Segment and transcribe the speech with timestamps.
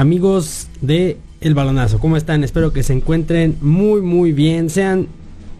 [0.00, 1.98] amigos de El Balonazo.
[1.98, 2.42] ¿Cómo están?
[2.42, 4.70] Espero que se encuentren muy muy bien.
[4.70, 5.08] Sean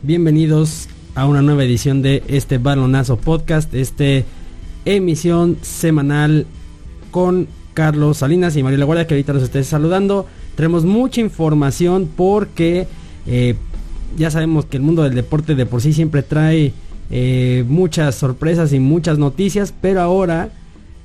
[0.02, 4.24] bienvenidos a una nueva edición de este Balonazo Podcast, este
[4.86, 6.46] emisión semanal
[7.10, 10.26] con Carlos Salinas y María Guardia que ahorita los esté saludando.
[10.54, 12.88] Tenemos mucha información porque
[13.26, 13.56] eh,
[14.16, 16.72] ya sabemos que el mundo del deporte de por sí siempre trae
[17.10, 20.48] eh, muchas sorpresas y muchas noticias, pero ahora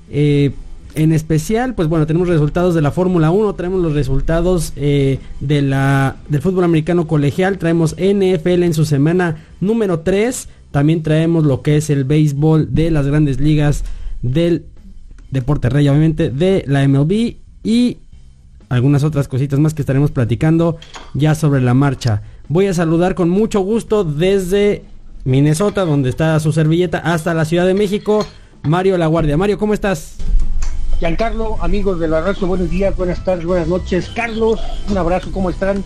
[0.09, 0.53] eh,
[0.95, 5.61] en especial, pues bueno, tenemos resultados de la Fórmula 1, traemos los resultados eh, de
[5.61, 11.61] la, del fútbol americano colegial, traemos NFL en su semana número 3, también traemos lo
[11.61, 13.83] que es el béisbol de las grandes ligas
[14.21, 14.65] del
[15.31, 17.97] deporte rey, obviamente, de la MLB y
[18.69, 20.77] algunas otras cositas más que estaremos platicando
[21.13, 22.23] ya sobre la marcha.
[22.47, 24.83] Voy a saludar con mucho gusto desde
[25.23, 28.25] Minnesota, donde está su servilleta, hasta la Ciudad de México,
[28.63, 29.37] Mario La Guardia.
[29.37, 30.17] Mario, ¿cómo estás?
[30.99, 34.09] Giancarlo, amigos de la radio, buenos días, buenas tardes, buenas noches.
[34.15, 35.83] Carlos, un abrazo, ¿cómo están?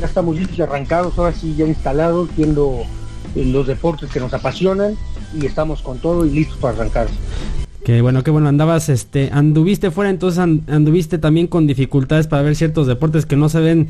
[0.00, 2.82] Ya estamos listos y arrancados, ahora sí ya instalados, viendo
[3.34, 4.96] eh, los deportes que nos apasionan
[5.38, 7.08] y estamos con todo y listos para arrancar.
[7.84, 12.56] Qué bueno, qué bueno, andabas, este, anduviste fuera, entonces anduviste también con dificultades para ver
[12.56, 13.88] ciertos deportes que no se ven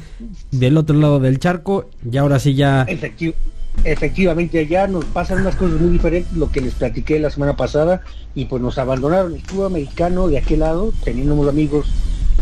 [0.50, 2.82] del otro lado del charco y ahora sí ya...
[2.82, 3.34] Efectivo
[3.84, 8.02] efectivamente allá nos pasan unas cosas muy diferentes, lo que les platiqué la semana pasada,
[8.34, 9.34] y pues nos abandonaron.
[9.34, 11.86] El club americano de aquel lado, teniendo amigos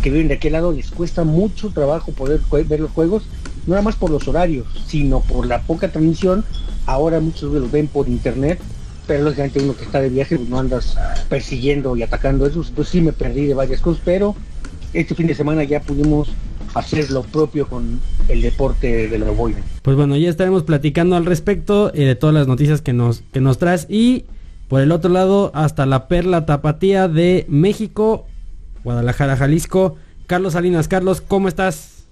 [0.02, 3.24] que viven de aquel lado, les cuesta mucho trabajo poder ver los juegos,
[3.66, 6.44] no nada más por los horarios, sino por la poca transmisión,
[6.86, 8.60] ahora muchos de los ven por internet,
[9.06, 10.96] pero lógicamente uno que está de viaje pues no andas
[11.28, 14.34] persiguiendo y atacando eso, pues sí me perdí de varias cosas, pero
[14.92, 16.28] este fin de semana ya pudimos
[16.76, 19.62] hacer lo propio con el deporte del ovoide.
[19.82, 23.40] Pues bueno, ya estaremos platicando al respecto eh, de todas las noticias que nos, que
[23.40, 24.26] nos traes y
[24.68, 28.26] por el otro lado hasta la perla tapatía de México,
[28.84, 29.96] Guadalajara, Jalisco.
[30.26, 32.04] Carlos Salinas, Carlos, ¿cómo estás?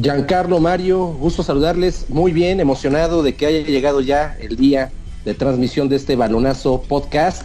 [0.00, 4.90] Giancarlo, Mario, gusto saludarles, muy bien, emocionado de que haya llegado ya el día
[5.24, 7.42] de transmisión de este balonazo podcast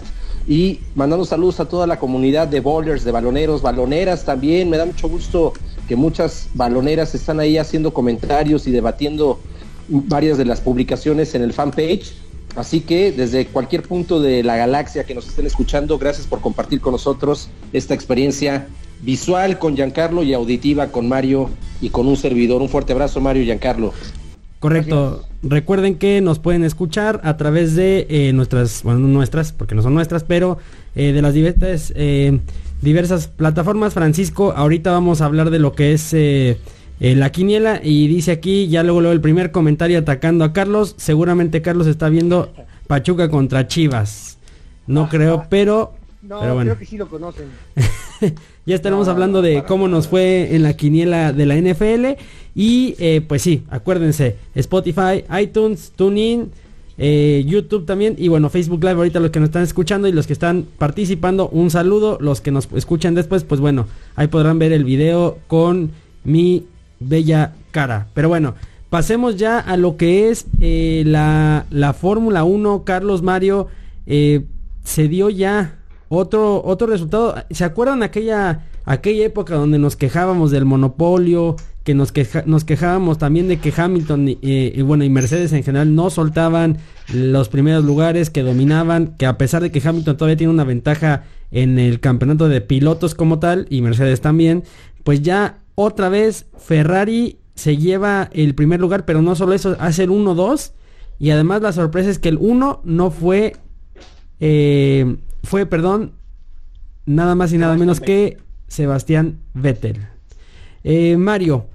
[0.47, 4.69] y mandando saludos a toda la comunidad de bowlers, de baloneros, baloneras también.
[4.69, 5.53] Me da mucho gusto
[5.88, 9.40] que muchas baloneras están ahí haciendo comentarios y debatiendo
[9.88, 12.13] varias de las publicaciones en el fanpage.
[12.56, 16.79] Así que desde cualquier punto de la galaxia que nos estén escuchando, gracias por compartir
[16.79, 18.68] con nosotros esta experiencia
[19.01, 21.50] visual con Giancarlo y auditiva con Mario
[21.81, 22.62] y con un servidor.
[22.62, 23.94] Un fuerte abrazo, Mario y Giancarlo.
[24.59, 25.25] Correcto.
[25.44, 29.84] Recuerden que nos pueden escuchar a través de eh, nuestras, bueno, no nuestras, porque no
[29.84, 30.57] son nuestras, pero
[30.96, 32.40] eh, de las diversas, eh,
[32.81, 33.94] diversas plataformas.
[33.94, 36.16] Francisco, ahorita vamos a hablar de lo que es
[37.00, 40.96] la quiniela y dice aquí, ya luego, luego el primer comentario atacando a Carlos.
[40.97, 42.52] Seguramente Carlos está viendo
[42.88, 44.38] Pachuca contra Chivas.
[44.88, 45.94] No creo, pero...
[46.22, 46.72] No, pero bueno.
[46.72, 47.46] creo que sí lo conocen.
[48.66, 52.19] ya estaremos hablando de cómo nos fue en la quiniela de la NFL
[52.56, 56.52] y eh, pues sí, acuérdense, Spotify, iTunes, TuneIn,
[56.97, 60.28] eh, YouTube también y bueno, Facebook Live ahorita los que nos están escuchando y los
[60.28, 64.72] que están participando, un saludo, los que nos escuchan después, pues bueno, ahí podrán ver
[64.72, 65.92] el video con
[66.24, 66.66] mi
[67.00, 68.08] bella cara.
[68.14, 68.56] Pero bueno,
[68.90, 73.68] pasemos ya a lo que es eh, la, la Fórmula 1, Carlos Mario,
[74.06, 77.36] se dio ya otro, otro resultado.
[77.50, 83.58] ¿Se acuerdan aquella, aquella época donde nos quejábamos del monopolio, que nos, quejábamos también de
[83.58, 86.79] que Hamilton y, bueno y Mercedes en general no soltaban
[87.14, 91.26] los primeros lugares, que dominaban, que a pesar de que Hamilton todavía tiene una ventaja
[91.52, 94.64] en el campeonato de pilotos como tal y Mercedes también,
[95.03, 100.05] pues ya otra vez Ferrari se lleva el primer lugar, pero no solo eso, hace
[100.05, 100.72] el 1-2
[101.20, 103.58] y además la sorpresa es que el 1 no fue,
[104.40, 106.14] eh, fue, perdón,
[107.05, 110.08] nada más y nada menos que Sebastián Vettel.
[110.84, 111.67] Eh, Mario,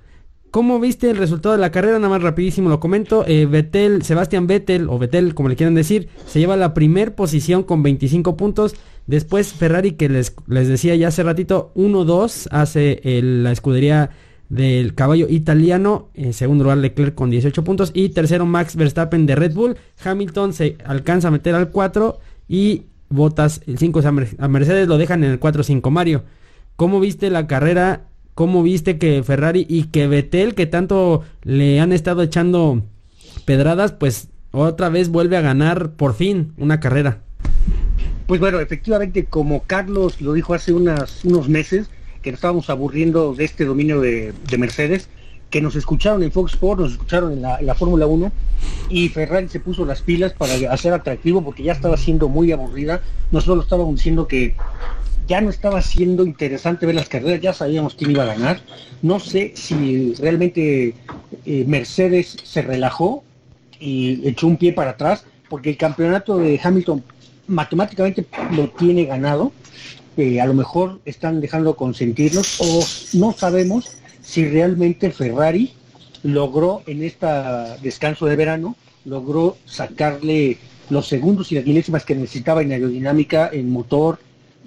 [0.50, 1.98] ¿Cómo viste el resultado de la carrera?
[1.98, 3.24] Nada más rapidísimo lo comento.
[3.26, 7.62] Eh, Vettel, Sebastián Vettel, o Vettel, como le quieran decir, se lleva la primer posición
[7.62, 8.74] con 25 puntos.
[9.06, 14.10] Después Ferrari, que les, les decía ya hace ratito, 1-2 hace la escudería
[14.48, 16.08] del caballo italiano.
[16.14, 17.92] En segundo lugar Leclerc con 18 puntos.
[17.94, 19.76] Y tercero Max Verstappen de Red Bull.
[20.02, 22.18] Hamilton se alcanza a meter al 4
[22.48, 24.00] y Botas el 5.
[24.38, 25.90] a Mercedes lo dejan en el 4-5.
[25.90, 26.24] Mario,
[26.76, 28.09] ¿cómo viste la carrera
[28.40, 32.82] cómo viste que Ferrari y que Vettel, que tanto le han estado echando
[33.44, 37.18] pedradas, pues otra vez vuelve a ganar por fin una carrera.
[38.26, 41.90] Pues bueno, efectivamente, como Carlos lo dijo hace unas, unos meses,
[42.22, 45.10] que nos estábamos aburriendo de este dominio de, Mercedes,
[45.50, 48.32] que nos escucharon en Fox Sports, nos escucharon en la, Fórmula 1
[48.88, 53.02] y Ferrari se puso las pilas para hacer atractivo porque ya estaba siendo muy aburrida.
[53.32, 54.56] Nosotros estábamos diciendo que
[55.26, 58.60] ya no estaba siendo interesante ver las carreras, ya sabíamos quién iba a ganar.
[59.02, 60.94] No sé si realmente
[61.46, 63.22] eh, Mercedes se relajó
[63.78, 67.02] y echó un pie para atrás, porque el campeonato de Hamilton
[67.46, 69.52] matemáticamente lo tiene ganado.
[70.16, 72.84] Eh, a lo mejor están dejando consentirnos o
[73.18, 75.72] no sabemos si realmente Ferrari
[76.22, 77.26] logró en este
[77.82, 80.58] descanso de verano, logró sacarle
[80.90, 84.18] los segundos y las milésimas que necesitaba en aerodinámica, en motor,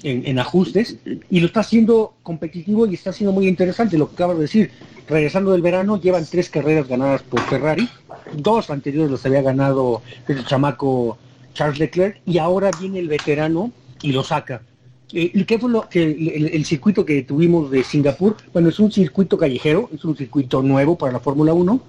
[0.04, 0.98] en, ajustes,
[1.30, 4.72] y lo está haciendo competitivo y está siendo muy interesante lo que acabo de decir.
[5.08, 7.90] Regresando del verano, llevan tres carreras ganadas por Ferrari,
[8.38, 11.18] dos anteriores los había ganado el chamaco
[11.54, 13.72] Charles Leclerc, y ahora viene el veterano
[14.02, 14.62] y lo saca.
[15.14, 16.04] Eh, ¿Qué fue lo que
[16.54, 18.36] el, circuito que tuvimos de Singapur?
[18.52, 21.80] Bueno, es un circuito callejero, es un circuito nuevo para la Fórmula 1,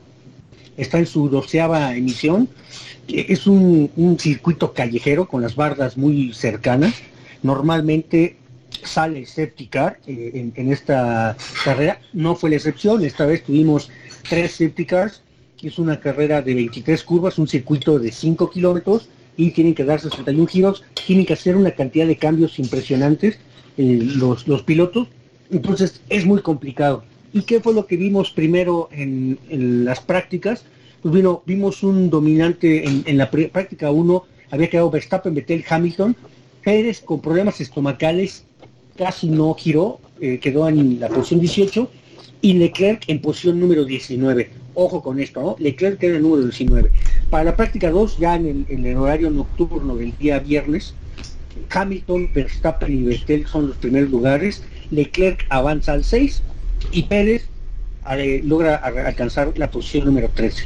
[0.76, 2.48] está en su doceava emisión,
[3.08, 6.94] eh, es un, circuito callejero con las bardas muy cercanas,
[7.44, 8.36] normalmente
[8.82, 9.24] sale
[9.70, 13.88] car eh, en, esta carrera, no fue la excepción, esta vez tuvimos
[14.28, 15.22] tres safety cars,
[15.66, 20.00] es una carrera de 23 curvas, un circuito de 5 kilómetros, y tienen que dar
[20.00, 23.38] 61 giros, tienen que hacer una cantidad de cambios impresionantes
[23.76, 25.08] eh, los, los pilotos,
[25.50, 27.04] entonces es muy complicado.
[27.32, 29.38] ¿Y qué fue lo que vimos primero en,
[29.84, 30.64] las prácticas?
[31.02, 36.16] Pues vino, vimos un dominante en, la práctica 1, había quedado Verstappen, Vettel, Hamilton,
[36.64, 38.44] Pérez con problemas estomacales
[38.96, 41.90] casi no giró, eh, quedó en la posición 18
[42.40, 44.50] y Leclerc en posición número 19.
[44.74, 45.56] Ojo con esto, ¿no?
[45.58, 46.90] Leclerc era el número 19.
[47.30, 50.94] Para la práctica 2, ya en el, horario nocturno del día viernes,
[51.70, 54.62] Hamilton, Verstappen y Vettel son los primeros lugares.
[54.90, 56.42] Leclerc avanza al 6
[56.92, 57.46] y Pérez
[58.10, 60.64] eh, logra alcanzar la posición número 13.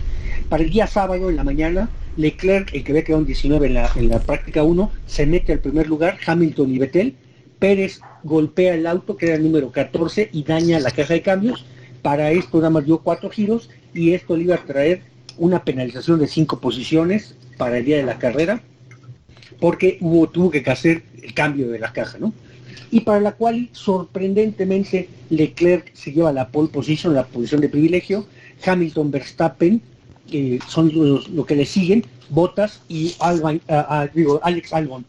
[0.48, 4.08] Para el día sábado en la mañana, Leclerc, el que había quedado en 19 en
[4.08, 7.14] la, práctica 1, se mete al primer lugar, Hamilton y Vettel.
[7.60, 11.64] Pérez golpea el auto, que era el número 14, y daña la caja de cambios.
[12.02, 15.02] Para esto nada más dio cuatro giros y esto le iba a traer
[15.36, 18.62] una penalización de cinco posiciones para el día de la carrera,
[19.60, 22.32] porque hubo, tuvo que hacer el cambio de la caja, ¿no?
[22.90, 28.26] Y para la cual, sorprendentemente, Leclerc se lleva la pole position, la posición de privilegio,
[28.64, 29.82] Hamilton, Verstappen,
[30.68, 33.14] son los, lo que le siguen, Bottas y
[34.14, 35.04] digo, Alex Albon.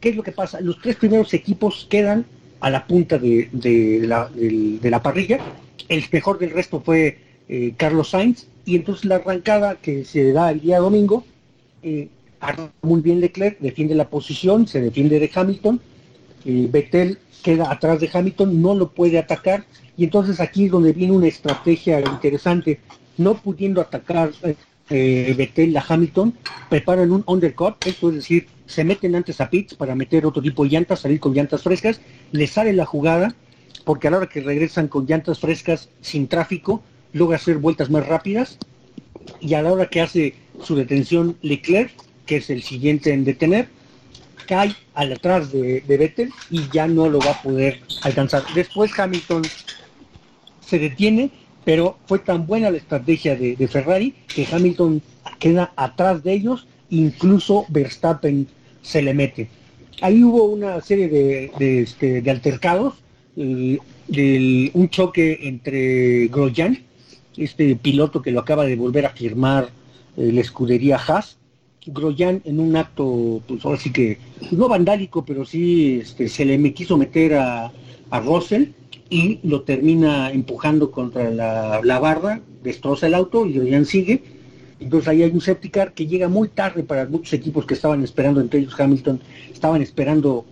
[0.00, 0.60] ¿Qué es lo que pasa?
[0.60, 2.24] Los tres primeros equipos quedan
[2.60, 3.48] a la punta de,
[4.04, 5.38] la, parrilla.
[5.88, 10.50] El mejor del resto fue eh, Carlos Sainz, y entonces la arrancada que se da
[10.50, 11.24] el día domingo,
[11.82, 12.08] eh,
[12.82, 15.80] muy bien Leclerc, defiende la posición, se defiende de Hamilton,
[16.44, 19.64] eh, Vettel queda atrás de Hamilton, no lo puede atacar,
[19.96, 22.80] y entonces aquí es donde viene una estrategia interesante,
[23.18, 24.32] no pudiendo atacar
[24.90, 26.34] eh, Vettel a Hamilton,
[26.68, 30.64] preparan un undercut, esto es decir, se meten antes a pits para meter otro tipo
[30.64, 32.00] de llantas, salir con llantas frescas,
[32.32, 33.34] les sale la jugada,
[33.84, 36.82] porque a la hora que regresan con llantas frescas sin tráfico,
[37.12, 38.58] logra hacer vueltas más rápidas
[39.40, 41.92] y a la hora que hace su detención Leclerc,
[42.26, 43.68] que es el siguiente en detener,
[44.46, 48.42] cae al atrás de, de Vettel y ya no lo va a poder alcanzar.
[48.54, 49.42] Después Hamilton
[50.60, 51.30] se detiene,
[51.68, 55.02] pero fue tan buena la estrategia de, Ferrari que Hamilton
[55.38, 58.46] queda atrás de ellos, incluso Verstappen
[58.80, 59.50] se le mete.
[60.00, 62.94] Ahí hubo una serie de, este, altercados,
[63.36, 63.78] eh,
[64.72, 66.78] un choque entre Grosjean
[67.36, 69.68] este piloto que lo acaba de volver a firmar
[70.16, 71.36] eh, la escudería Haas,
[71.84, 74.16] Groyan en un acto, pues ahora sí que,
[74.52, 77.70] no vandálico, pero sí este, se le me quiso meter a,
[78.08, 78.68] a Russell
[79.10, 84.22] y lo termina empujando contra la, la barra, destroza el auto y Groyan sigue.
[84.80, 88.40] Entonces ahí hay un septicar que llega muy tarde para muchos equipos que estaban esperando,
[88.40, 89.20] entre ellos Hamilton,
[89.52, 90.44] estaban esperando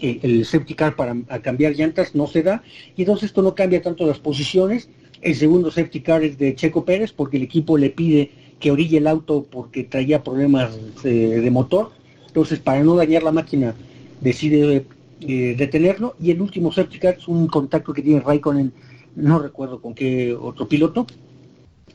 [0.00, 2.62] eh, el septicar para cambiar llantas, no se da.
[2.96, 4.88] Y entonces esto no cambia tanto las posiciones
[5.22, 8.98] el segundo safety car es de Checo Pérez porque el equipo le pide que orille
[8.98, 11.90] el auto porque traía problemas de, motor.
[12.26, 13.74] Entonces, para no dañar la máquina,
[14.20, 14.84] decide
[15.26, 16.16] eh, detenerlo.
[16.20, 18.72] Y el último safety es un contacto que tiene Raikkonen,
[19.16, 21.06] no recuerdo con qué otro piloto.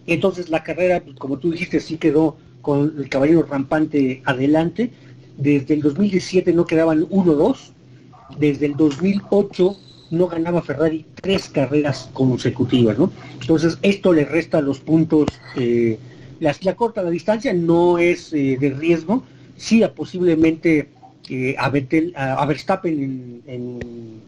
[0.05, 4.91] Entonces, la carrera, pues, como tú dijiste, sí quedó con el caballero rampante adelante.
[5.38, 7.72] Desde el 2017 no quedaban 1-2.
[8.39, 9.77] Desde el 2008
[10.12, 13.12] no ganaba Ferrari tres carreras consecutivas, ¿no?
[13.41, 15.98] Entonces esto le resta los puntos, eh,
[16.39, 19.24] la, corta la distancia no es eh, de riesgo,
[19.55, 20.89] sí posiblemente
[21.29, 24.22] eh, a, a, Verstappen en,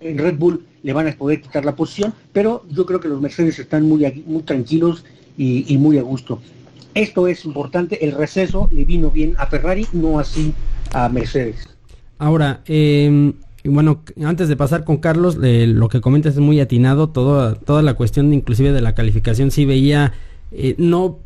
[0.00, 3.20] en, Red Bull le van a poder quitar la posición, pero yo creo que los
[3.20, 5.04] Mercedes están muy, muy tranquilos
[5.36, 6.40] y, y muy a gusto.
[6.94, 10.54] Esto es importante, el receso le vino bien a Ferrari, no así
[10.92, 11.68] a Mercedes.
[12.18, 13.32] Ahora, eh,
[13.64, 17.82] bueno, antes de pasar con Carlos, eh, lo que comentas es muy atinado, todo, toda
[17.82, 20.12] la cuestión inclusive de la calificación sí veía,
[20.52, 21.18] eh, no,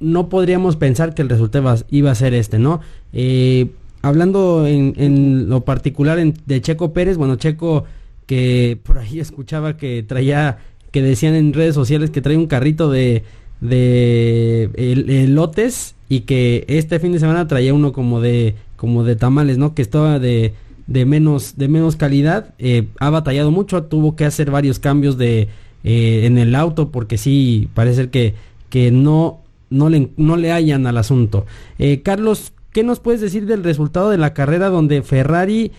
[0.00, 2.80] no podríamos pensar que el resultado iba a ser este, ¿no?
[3.12, 3.68] Eh,
[4.02, 7.84] hablando en, lo particular de Checo Pérez, bueno, Checo
[8.26, 10.58] que por ahí escuchaba que traía,
[10.90, 13.24] que decían en redes sociales que trae un carrito de,
[13.60, 19.58] de lotes y que este fin de semana traía uno como de, como de tamales,
[19.58, 19.74] ¿no?
[19.74, 20.54] Que estaba de
[20.88, 22.54] de menos, de menos calidad.
[22.58, 25.48] Eh, ha batallado mucho, tuvo que hacer varios cambios de,
[25.84, 28.34] eh, en el auto porque sí parece que,
[28.70, 29.38] que no,
[29.70, 31.46] no, le, no le hallan al asunto.
[31.78, 35.72] Eh, Carlos, ¿qué nos puedes decir del resultado de la carrera donde Ferrari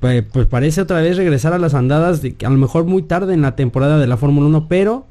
[0.00, 3.56] pues parece otra vez regresar a las andadas, a lo mejor muy tarde en la
[3.56, 5.04] temporada de la Fórmula 1, pero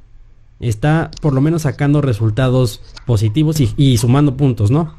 [0.60, 4.96] está por lo menos sacando resultados positivos y, sumando puntos, ¿no?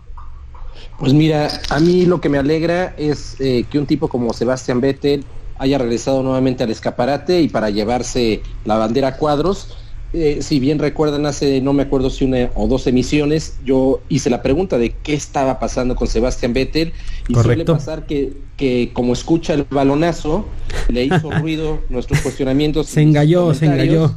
[0.98, 4.80] Pues mira, a mí lo que me alegra es eh, que un tipo como Sebastián
[4.80, 5.24] Vettel
[5.58, 9.76] haya regresado nuevamente al escaparate y para llevarse la bandera a cuadros.
[10.12, 14.28] Eh, si bien recuerdan, hace no me acuerdo si una o dos emisiones, yo hice
[14.28, 16.92] la pregunta de qué estaba pasando con Sebastián Vettel
[17.28, 20.46] y suele pasar que, que como escucha el balonazo,
[20.88, 22.88] le hizo ruido nuestros cuestionamientos.
[22.88, 24.16] Se engalló, se engalló.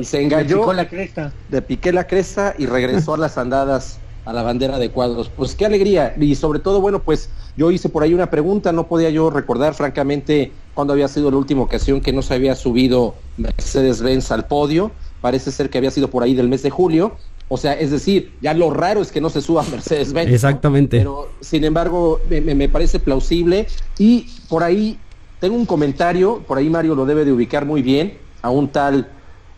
[0.00, 0.72] Y se engalló.
[0.72, 1.32] la cresta.
[1.50, 5.28] Le piqué la cresta y regresó a las andadas a la bandera de cuadros.
[5.28, 6.14] Pues qué alegría.
[6.18, 9.74] Y sobre todo, bueno, pues yo hice por ahí una pregunta, no podía yo recordar
[9.74, 14.92] francamente cuándo había sido la última ocasión que no se había subido Mercedes-Benz al podio.
[15.22, 17.16] Parece ser que había sido por ahí del mes de julio.
[17.48, 20.30] O sea, es decir, ya lo raro es que no se suba Mercedes-Benz.
[20.30, 20.98] Exactamente.
[20.98, 23.66] Pero, sin embargo, me, me, parece plausible.
[23.98, 24.98] Y por ahí
[25.40, 29.08] tengo un comentario, por ahí Mario lo debe de ubicar muy bien, a un tal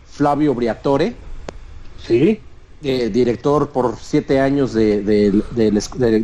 [0.06, 1.14] Flavio Briatore.
[2.06, 2.40] Sí
[2.85, 5.33] director por siete años de,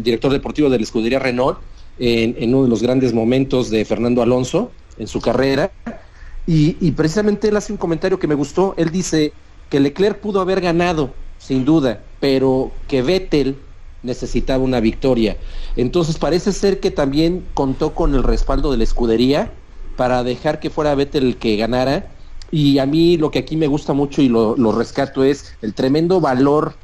[0.02, 1.58] director deportivo de la escudería Renault,
[1.98, 5.70] en, uno de los grandes momentos de Fernando Alonso en su carrera.
[6.52, 8.74] Y, precisamente él hace un comentario que me gustó.
[8.76, 9.32] Él dice
[9.68, 13.56] que Leclerc pudo haber ganado, sin duda, pero que Vettel
[14.02, 15.36] necesitaba una victoria.
[15.76, 19.52] Entonces parece ser que también contó con el respaldo de la escudería
[19.96, 22.10] para dejar que fuera Vettel el que ganara
[22.50, 26.20] y a mí lo que aquí me gusta mucho y lo, rescato es el tremendo
[26.20, 26.74] valor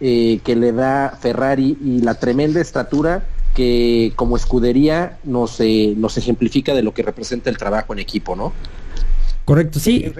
[0.00, 3.24] eh, que le da Ferrari y la tremenda estatura
[3.54, 8.34] que como escudería nos, eh, nos ejemplifica de lo que representa el trabajo en equipo,
[8.34, 8.52] ¿no?
[9.44, 10.12] Correcto, sí.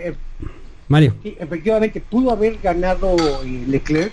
[0.89, 1.15] Mario.
[1.25, 4.13] efectivamente, pudo haber ganado eh, Leclerc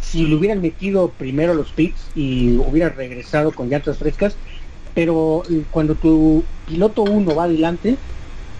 [0.00, 4.36] si lo hubieran metido primero los pits y hubiera regresado con llantas frescas,
[4.94, 7.96] pero cuando tu piloto uno va adelante,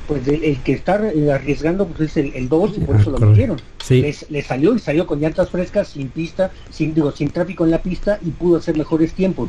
[0.09, 0.95] pues el, que está
[1.33, 3.59] arriesgando pues es el 2 y por eso lo metieron.
[3.89, 7.83] Le, salió y salió con llantas frescas, sin pista, sin, digo, sin tráfico en la
[7.83, 9.49] pista y pudo hacer mejores tiempos.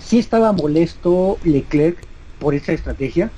[0.00, 1.98] Sí estaba molesto Leclerc
[2.38, 3.30] por esa estrategia,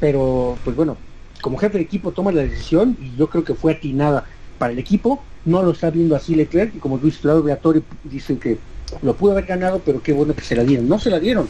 [0.00, 0.96] pero pues bueno,
[1.44, 4.24] como jefe de equipo toma la decisión y yo creo que fue atinada
[4.58, 5.22] para el equipo.
[5.44, 8.56] No lo está viendo así Leclerc y como Luis Claudio Beatori dicen que
[9.02, 10.88] lo pudo haber ganado, pero qué bueno que se la dieron.
[10.88, 11.46] No se la dieron,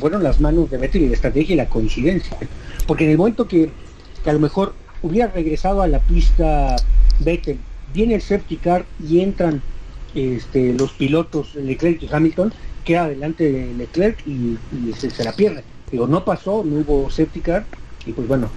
[0.00, 2.36] fueron las manos de Vettel y la estrategia y la coincidencia.
[2.88, 3.70] Porque en el momento que
[4.24, 6.74] a lo mejor hubiera regresado a la pista
[7.20, 7.60] Vettel,
[7.94, 9.62] viene el safety car y entran
[10.16, 12.52] este, los pilotos Leclerc y Hamilton,
[12.84, 14.58] queda adelante de Leclerc y,
[14.98, 15.62] se, la pierde.
[15.92, 17.64] Digo, no pasó, no hubo safety car
[18.04, 18.50] y pues bueno,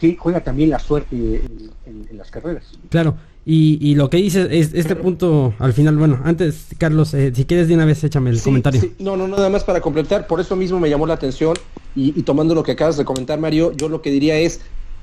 [0.00, 1.42] sí juega también la suerte
[1.86, 2.78] en, las carreras.
[2.88, 7.44] Claro, y, lo que dice es este punto al final, bueno, antes Carlos, eh, si
[7.44, 8.82] quieres de una vez échame el comentario.
[8.98, 11.54] no, no, nada más para completar, por eso mismo me llamó la atención
[11.94, 14.60] y, y tomando lo que acabas de comentar Mario, yo lo que diría es,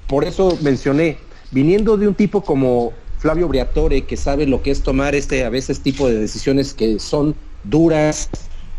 [0.07, 1.17] por eso mencioné,
[1.51, 2.91] viniendo de un tipo como
[3.23, 6.99] Flavio Briatore, que sabe lo que es tomar este a veces tipo de decisiones que
[6.99, 8.29] son duras,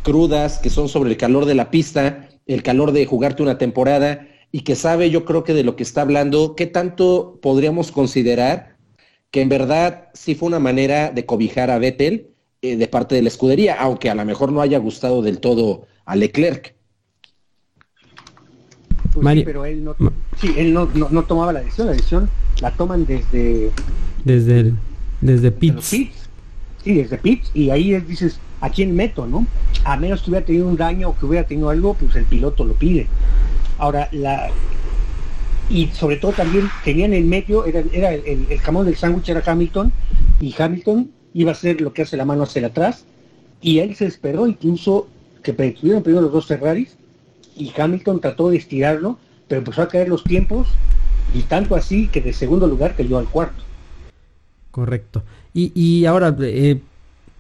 [0.02, 4.28] crudas, que son sobre el calor de la pista, el calor de jugarte una temporada,
[4.54, 8.76] y que sabe, yo creo que de lo que está hablando, qué tanto podríamos considerar
[9.32, 12.28] que en verdad sí fue una manera de cobijar a Vettel
[12.62, 15.88] eh, de parte de la escudería, aunque a lo mejor no haya gustado del todo
[16.04, 16.76] a Leclerc.
[19.12, 19.96] Pues pero él no,
[20.40, 22.30] sí, él no, no, tomaba la decisión, la decisión
[22.61, 23.73] la toman desde
[24.25, 24.73] desde
[25.20, 25.84] desde Pitts.
[25.84, 26.12] Sí,
[26.84, 29.49] desde Pitts y ahí dices, ¿a quién meto, no?
[29.82, 32.64] A menos que hubiera tenido un daño o que hubiera tenido algo, pues el piloto
[32.64, 33.08] lo pide.
[33.78, 34.50] Ahora, la
[35.71, 39.43] y sobre todo también tenían en medio, era, era el, el jamón del sándwich era
[39.45, 39.93] Hamilton,
[40.40, 43.04] y Hamilton iba a hacer lo que hace la mano hacia atrás,
[43.61, 45.09] y él se esperó incluso
[45.43, 46.97] que tuvieron primero los dos Ferraris,
[47.57, 50.69] y Hamilton trató de estirarlo, pero empezó a caer los tiempos
[51.35, 53.62] y tanto así que de segundo lugar cayó al cuarto.
[54.71, 55.23] Correcto.
[55.52, 56.81] Y, y ahora, eh,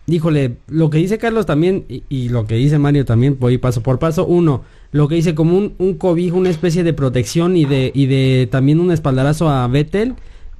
[0.06, 3.98] híjole, lo que dice Carlos también y, lo que dice Mario también, voy paso por
[3.98, 4.26] paso.
[4.26, 8.48] Uno, lo que dice como un, cobijo, una especie de protección y de, y de
[8.50, 10.14] también un espaldarazo a Vettel.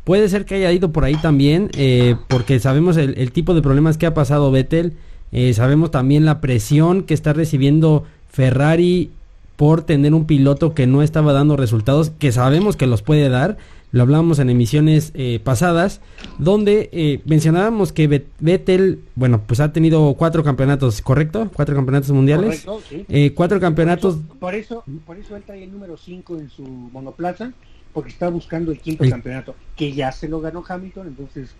[0.04, 3.96] Puede ser que haya ido por ahí también, eh, porque sabemos el, tipo de problemas
[3.96, 4.92] que ha pasado Vettel.
[5.32, 9.10] Eh, sabemos también la presión que está recibiendo Ferrari
[9.56, 13.56] por tener un piloto que no estaba dando resultados, que sabemos que los puede dar
[13.94, 16.00] lo hablábamos en emisiones eh, pasadas,
[16.40, 21.48] donde eh, mencionábamos que Vettel, bueno, pues ha tenido cuatro campeonatos, ¿correcto?
[21.54, 22.64] Cuatro campeonatos mundiales.
[22.64, 23.06] Correcto, sí.
[23.08, 24.18] Eh, cuatro campeonatos.
[24.40, 27.52] Por eso, por eso, él trae el número 5 en su monoplaza,
[27.92, 31.54] porque está buscando el quinto campeonato, que ya se lo ganó Hamilton, entonces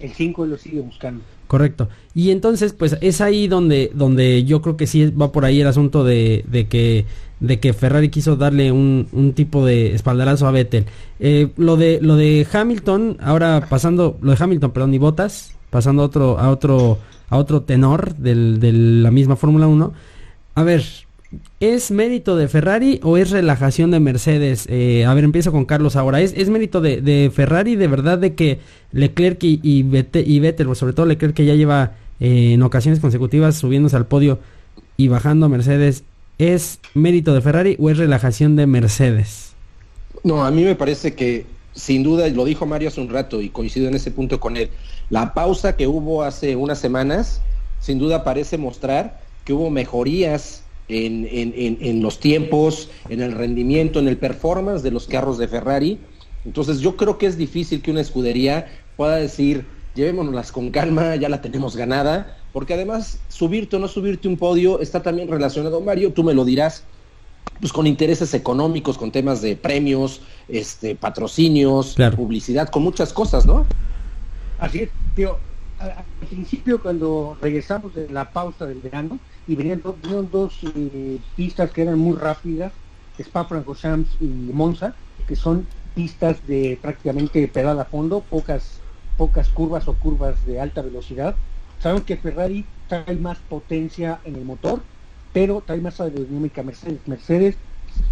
[0.00, 1.22] el 5 lo sigue buscando.
[1.46, 1.88] Correcto.
[2.14, 5.66] Y entonces, pues es ahí donde, donde yo creo que sí va por ahí el
[5.66, 7.06] asunto de, de que
[7.40, 10.84] de que Ferrari quiso darle un, un tipo de espaldarazo a Vettel.
[11.18, 16.02] Eh, lo de lo de Hamilton, ahora pasando, lo de Hamilton, perdón, y Botas, pasando
[16.02, 18.34] a otro, a otro, a otro tenor de
[18.72, 19.92] la misma Fórmula 1.
[20.54, 20.84] A ver,
[21.60, 24.66] ¿es mérito de Ferrari o es relajación de Mercedes?
[24.68, 26.20] Eh, a ver, empiezo con Carlos ahora.
[26.20, 28.60] ¿Es, es mérito de, Ferrari de verdad de que
[28.92, 33.56] Leclerc y, y, Vettel, y sobre todo Leclerc que ya lleva eh, en ocasiones consecutivas
[33.56, 34.38] subiéndose al podio
[34.96, 36.04] y bajando a Mercedes,
[36.40, 39.52] ¿Es mérito de Ferrari o es relajación de Mercedes?
[40.24, 43.50] No, a mí me parece que sin duda, lo dijo Mario hace un rato y
[43.50, 44.70] coincido en ese punto con él,
[45.10, 47.42] la pausa que hubo hace unas semanas
[47.78, 54.08] sin duda parece mostrar que hubo mejorías en, en, los tiempos, en el rendimiento, en
[54.08, 55.98] el performance de los carros de Ferrari.
[56.44, 61.28] Entonces yo creo que es difícil que una escudería pueda decir, llevémonos con calma, ya
[61.28, 66.12] la tenemos ganada, porque además subirte o no subirte un podio está también relacionado, Mario,
[66.12, 66.84] tú me lo dirás,
[67.60, 73.66] pues con intereses económicos, con temas de premios, este, patrocinios, publicidad, con muchas cosas, ¿no?
[74.58, 75.38] Así es, tío.
[75.78, 79.18] Al principio, cuando regresamos de la pausa del verano,
[79.50, 82.72] y venían, dos eh, pistas que eran muy rápidas,
[83.18, 84.94] Spa-Francorchamps y Monza,
[85.26, 88.80] que son pistas de prácticamente pedal a fondo, pocas
[89.18, 91.34] pocas curvas o curvas de alta velocidad,
[91.80, 94.82] Sabemos que Ferrari trae más potencia en el motor,
[95.32, 97.00] pero trae más aerodinámica Mercedes.
[97.06, 97.56] Mercedes,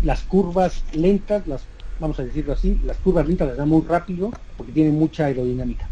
[0.03, 1.67] las curvas lentas, las
[2.01, 5.87] vamos a decirlo así, las curvas lentas las da muy rápido porque tienen mucha aerodinámica.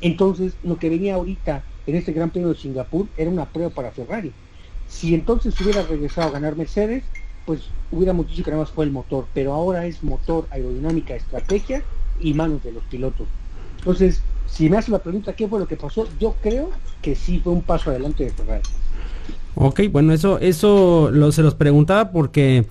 [0.00, 3.90] Entonces, lo que venía ahorita en este Gran Premio de Singapur era una prueba para
[3.90, 4.32] Ferrari.
[4.88, 7.04] Si entonces hubiera regresado a ganar Mercedes,
[7.46, 11.82] pues hubiéramos dicho que nada más fue el motor, pero ahora es motor, aerodinámica, estrategia
[12.20, 13.26] y manos de los pilotos.
[13.78, 16.70] Entonces, si me hace la pregunta qué fue lo que pasó, yo creo
[17.00, 18.62] que sí fue un paso adelante de Ferrari.
[19.54, 22.66] Ok, bueno, eso, eso lo, se los preguntaba porque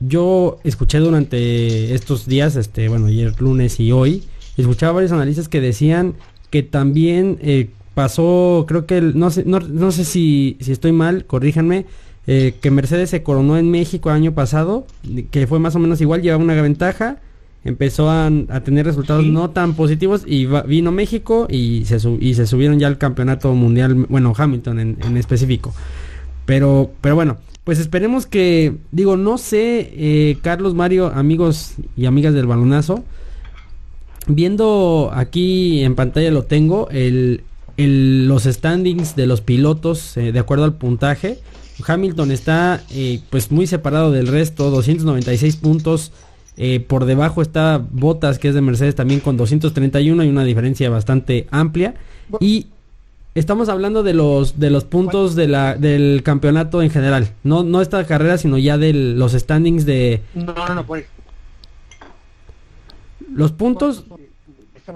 [0.00, 4.24] yo escuché durante estos días, este, bueno, ayer lunes y hoy,
[4.56, 6.14] escuchaba varios analistas que decían
[6.50, 11.26] que también eh, pasó, creo que, no sé, no, no sé si, si estoy mal,
[11.26, 11.86] corríjanme,
[12.26, 14.86] eh, que Mercedes se coronó en México el año pasado,
[15.30, 17.18] que fue más o menos igual, llevaba una ventaja,
[17.64, 18.30] empezó a,
[18.64, 22.98] tener resultados no tan positivos y vino México y se, y se subieron ya al
[22.98, 25.74] campeonato mundial, bueno, Hamilton en, específico.
[26.46, 32.34] Pero, pero bueno, pues esperemos que, digo, no sé, eh, Carlos, Mario, amigos y amigas
[32.34, 33.04] del balonazo,
[34.26, 37.42] viendo aquí en pantalla lo tengo, el,
[37.76, 41.38] los standings de los pilotos eh, de acuerdo al puntaje.
[41.86, 46.12] Hamilton está eh, pues muy separado del resto, 296 puntos
[46.56, 50.90] eh, por debajo está Botas, que es de Mercedes también con 231, hay una diferencia
[50.90, 51.94] bastante amplia.
[52.40, 52.66] Y
[53.34, 57.32] estamos hablando de los de los puntos de la, del campeonato en general.
[57.42, 60.22] No, no esta carrera, sino ya de los standings de...
[60.34, 61.06] No, no, no, pues.
[63.32, 64.04] Los puntos...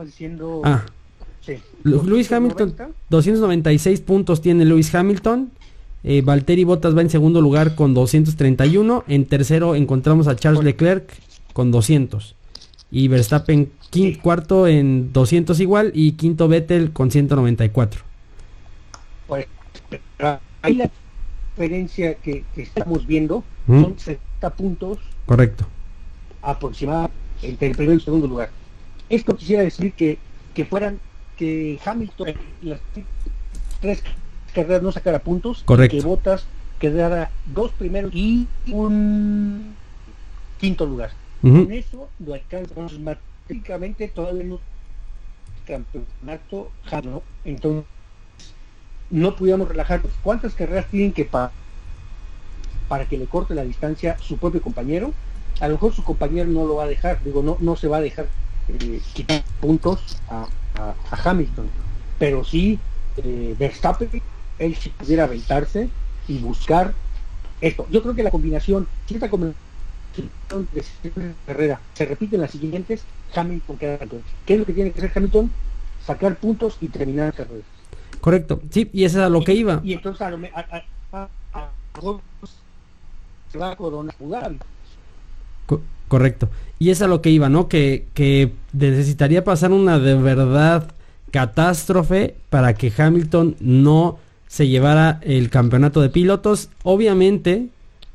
[0.04, 0.60] Diciendo...
[0.64, 0.84] Ah.
[1.86, 2.74] Luis Hamilton,
[3.10, 5.50] 296 puntos tiene Luis Hamilton.
[6.04, 9.04] Eh, Valtteri Bottas va en segundo lugar con 231.
[9.08, 11.12] En tercero encontramos a Charles Leclerc
[11.52, 12.34] con 200.
[12.90, 13.70] Y Verstappen
[14.22, 18.02] cuarto en 200 igual y quinto Vettel con 194.
[19.26, 19.46] Pues,
[20.62, 20.90] ahí la
[21.54, 24.98] diferencia que, estamos viendo son 70 puntos.
[25.24, 25.66] Correcto.
[26.42, 28.50] Aproximadamente entre el primero y el segundo lugar.
[29.08, 30.18] Esto quisiera decir que,
[30.54, 30.98] que fueran,
[31.36, 32.80] que Hamilton las
[33.80, 34.02] tres
[34.54, 35.96] carreras no sacara puntos, Correcto.
[35.96, 36.46] que Botas
[36.78, 39.74] quedara dos primeros y un
[40.58, 41.10] quinto lugar.
[41.42, 44.58] Con eso lo alcanzamos matemáticamente todavía no
[45.66, 46.70] campeonato
[47.04, 47.22] ¿no?
[47.44, 47.84] Entonces,
[49.10, 50.12] no pudiéramos relajarnos.
[50.22, 51.52] ¿Cuántas carreras tienen que para
[52.88, 55.12] para que le corte la distancia su propio compañero?
[55.60, 57.96] A lo mejor su compañero no lo va a dejar, digo, no, no se va
[57.98, 58.26] a dejar
[58.68, 60.46] eh, quitar puntos a,
[60.78, 61.68] a, Hamilton,
[62.18, 62.78] pero sí
[63.16, 64.08] eh, Verstappen,
[64.58, 65.88] él si pudiera aventarse
[66.28, 66.92] y buscar
[67.60, 67.86] esto.
[67.90, 69.56] Yo creo que la combinación, cierta combinación
[70.72, 73.98] de carrera se repite en las siguientes, Hamilton queda
[74.44, 75.50] ¿Qué es lo que tiene que hacer Hamilton?
[76.04, 77.64] Sacar puntos y terminar la carrera.
[78.20, 79.80] Correcto, sí, y eso es a lo que iba.
[79.84, 81.28] Y entonces a lo, a, a,
[83.50, 84.14] se va a Corona
[86.08, 86.48] correcto.
[86.78, 87.68] Y es a lo que iba, ¿no?
[87.68, 90.88] Que, que necesitaría pasar una de verdad
[91.30, 96.70] catástrofe para que Hamilton no se llevara el campeonato de pilotos.
[96.82, 97.68] Obviamente,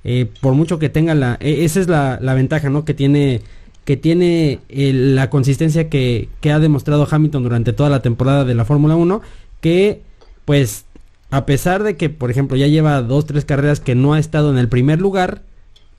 [0.04, 1.38] eh, por mucho que tenga la...
[1.40, 2.86] E, esa es la, la, ventaja, ¿no?
[2.86, 3.42] Que tiene,
[3.86, 8.66] que tiene la consistencia que, que, ha demostrado Hamilton durante toda la temporada de la
[8.66, 9.22] Fórmula 1.
[9.60, 10.02] Que,
[10.46, 10.86] pues,
[11.30, 14.52] a pesar de que, por ejemplo, ya lleva dos, tres carreras que no ha estado
[14.52, 15.44] en el primer lugar,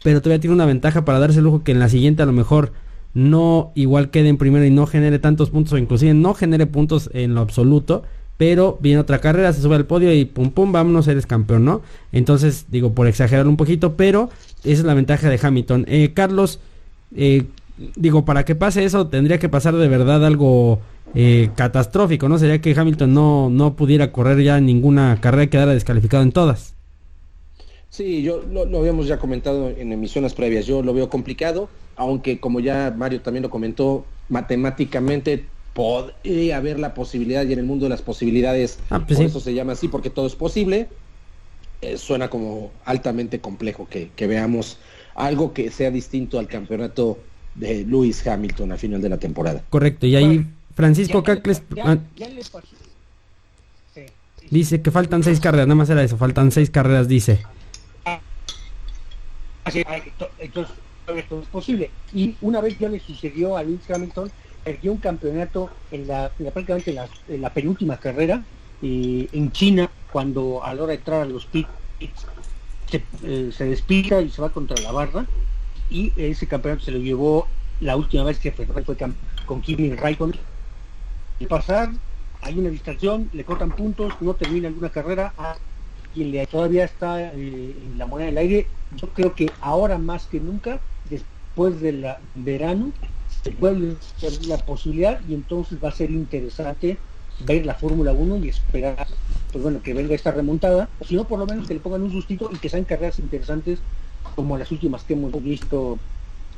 [0.02, 2.32] pero todavía tiene una ventaja para darse el lujo que en la siguiente a lo
[2.32, 2.72] mejor
[3.14, 7.10] no igual quede en primero y no genere tantos puntos o inclusive no genere puntos
[7.12, 8.02] en lo absoluto
[8.42, 11.80] pero viene otra carrera, se sube al podio y pum pum, vámonos, eres campeón, ¿no?
[12.10, 14.30] Entonces, digo, por exagerar un poquito, pero
[14.64, 15.84] esa es la ventaja de Hamilton.
[15.86, 16.58] Eh, Carlos,
[17.14, 17.44] eh,
[17.94, 20.80] digo, para que pase eso tendría que pasar de verdad algo
[21.14, 22.36] eh, catastrófico, ¿no?
[22.36, 26.74] Sería que Hamilton no, no pudiera correr ya ninguna carrera quedara descalificado en todas.
[27.92, 32.40] Sí, yo lo, lo, habíamos ya comentado en emisiones previas, yo lo veo complicado, aunque
[32.40, 37.84] como ya Mario también lo comentó, matemáticamente podría haber la posibilidad y en el mundo
[37.84, 40.88] de las posibilidades, ah, pues por eso se llama así, porque todo es posible,
[41.82, 44.78] eh, suena como altamente complejo que, veamos
[45.14, 47.18] algo que sea distinto al campeonato
[47.56, 49.62] de Lewis Hamilton al final de la temporada.
[49.68, 51.98] Correcto, y ahí Francisco Cacles ah,
[54.50, 57.40] dice que faltan seis carreras, nada más era eso, faltan seis carreras, dice.
[59.64, 60.76] Entonces,
[61.16, 61.90] esto es posible.
[62.12, 64.30] Y una vez ya le sucedió a Lewis Hamilton
[64.64, 66.96] perdió un campeonato en la, prácticamente
[67.28, 68.44] en la, penúltima carrera
[68.80, 71.68] en China cuando a la hora de entrar a los pits
[72.88, 75.26] se, eh, y se va contra la barra
[75.90, 77.46] y ese campeonato se lo llevó
[77.80, 78.66] la última vez que fue,
[79.46, 80.38] con Kimi Raikkonen
[81.38, 81.90] y pasar
[82.42, 85.32] hay una distracción le cortan puntos no termina alguna carrera
[86.12, 90.40] quien le todavía está eh, la moneda del aire yo creo que ahora más que
[90.40, 92.92] nunca después del verano
[93.42, 96.96] se puede tener la posibilidad y entonces va a ser interesante
[97.46, 99.06] ver la Fórmula 1 y esperar
[99.52, 102.12] pues bueno que venga esta remontada, si no por lo menos que le pongan un
[102.12, 103.80] sustito y que sean carreras interesantes
[104.34, 105.98] como las últimas que hemos visto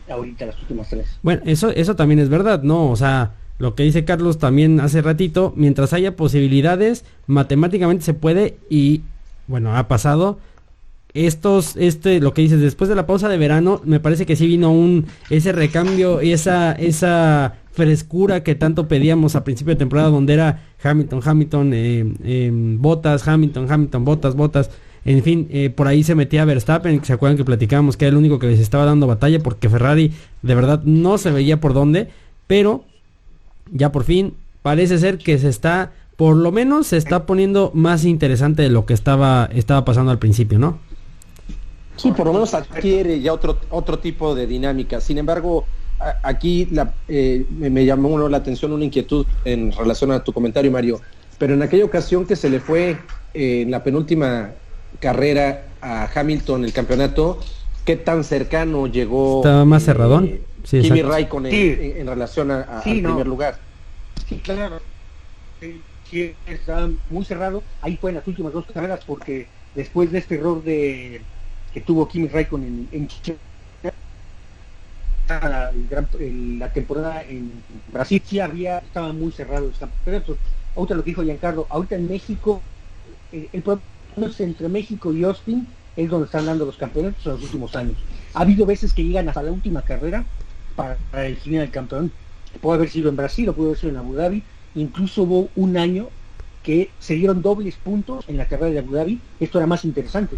[0.08, 1.06] ahorita, las últimas tres.
[1.22, 2.90] Bueno, eso, eso también es verdad, ¿no?
[2.90, 8.58] O sea, lo que dice Carlos también hace ratito, mientras haya posibilidades, matemáticamente se puede
[8.68, 9.02] y
[9.46, 10.38] bueno, ha pasado
[11.14, 14.48] estos, este, lo que dices, después de la pausa de verano, me parece que sí
[14.48, 20.34] vino un, ese recambio, esa, esa frescura que tanto pedíamos a principio de temporada, donde
[20.34, 24.70] era Hamilton, Hamilton, eh, em, Botas, Hamilton, Hamilton, Botas, Botas.
[25.04, 28.16] En fin, eh, por ahí se metía Verstappen, se acuerdan que platicábamos que era el
[28.16, 32.08] único que les estaba dando batalla porque Ferrari de verdad no se veía por dónde,
[32.46, 32.84] pero
[33.70, 38.04] ya por fin parece ser que se está, por lo menos se está poniendo más
[38.04, 40.78] interesante de lo que estaba, estaba pasando al principio, ¿no?
[41.96, 45.00] Sí, por lo menos adquiere ya otro, otro tipo de dinámica.
[45.00, 45.64] Sin embargo,
[46.22, 51.00] aquí la, eh, me, llamó la atención una inquietud en relación a tu comentario, Mario.
[51.38, 52.96] Pero en aquella ocasión que se le fue
[53.32, 54.50] eh, en la penúltima
[55.00, 57.38] carrera a Hamilton el campeonato,
[57.84, 59.38] ¿qué tan cercano llegó?
[59.38, 60.26] Estaba más cerradón.
[60.26, 63.58] Eh, sí, Kimi Raikkonen en, relación a, al primer lugar.
[64.28, 64.80] Sí, claro.
[65.60, 65.80] Sí,
[66.46, 67.62] está muy cerrado.
[67.82, 71.20] Ahí fue en las últimas dos carreras porque después de este error de
[71.72, 73.08] que tuvo Kimi Raikkonen en,
[76.18, 77.50] en la, temporada en
[77.92, 80.38] Brasil sí había, estaba muy cerrado los campeonatos.
[80.74, 82.60] Otra lo que dijo Giancarlo, ahorita en México,
[83.32, 83.82] eh, el problema
[84.16, 87.96] es entre México y Austin es donde están dando los campeonatos en los últimos años.
[88.34, 90.24] Ha habido veces que llegan hasta la última carrera
[90.76, 92.12] para, definir el campeón.
[92.60, 94.42] Puede haber sido en Brasil o puede haber sido en Abu Dhabi.
[94.74, 96.08] Incluso hubo un año
[96.62, 99.20] que se dieron dobles puntos en la carrera de Abu Dhabi.
[99.38, 100.36] Esto era más interesante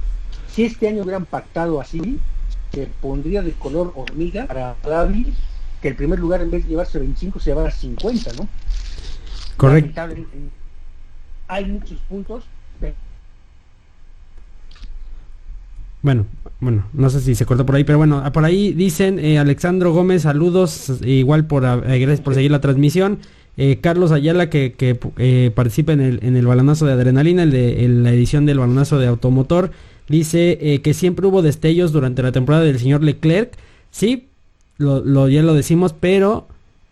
[0.57, 2.19] si este año hubieran pactado así,
[2.73, 5.27] se pondría de color hormiga para David,
[5.83, 8.49] que el primer lugar en vez de llevarse 25 se llevara 50, ¿no?
[9.59, 10.01] Correcto.
[11.49, 12.45] Hay muchos puntos.
[16.01, 16.25] Bueno,
[16.61, 19.93] bueno, no sé si se cortó por ahí, pero bueno, por ahí dicen eh, Alexandro
[19.93, 23.19] Gómez, saludos, igual por eh, gracias por seguir la transmisión.
[23.57, 24.95] Eh, Carlos Ayala que, que
[25.55, 28.99] participa en el, en el balonazo de adrenalina, el de en la edición del balonazo
[28.99, 29.71] de automotor.
[30.09, 33.53] Dice eh, que siempre hubo destellos durante la temporada del señor Leclerc.
[33.91, 34.29] Sí,
[34.79, 36.47] lo, ya lo decimos, pero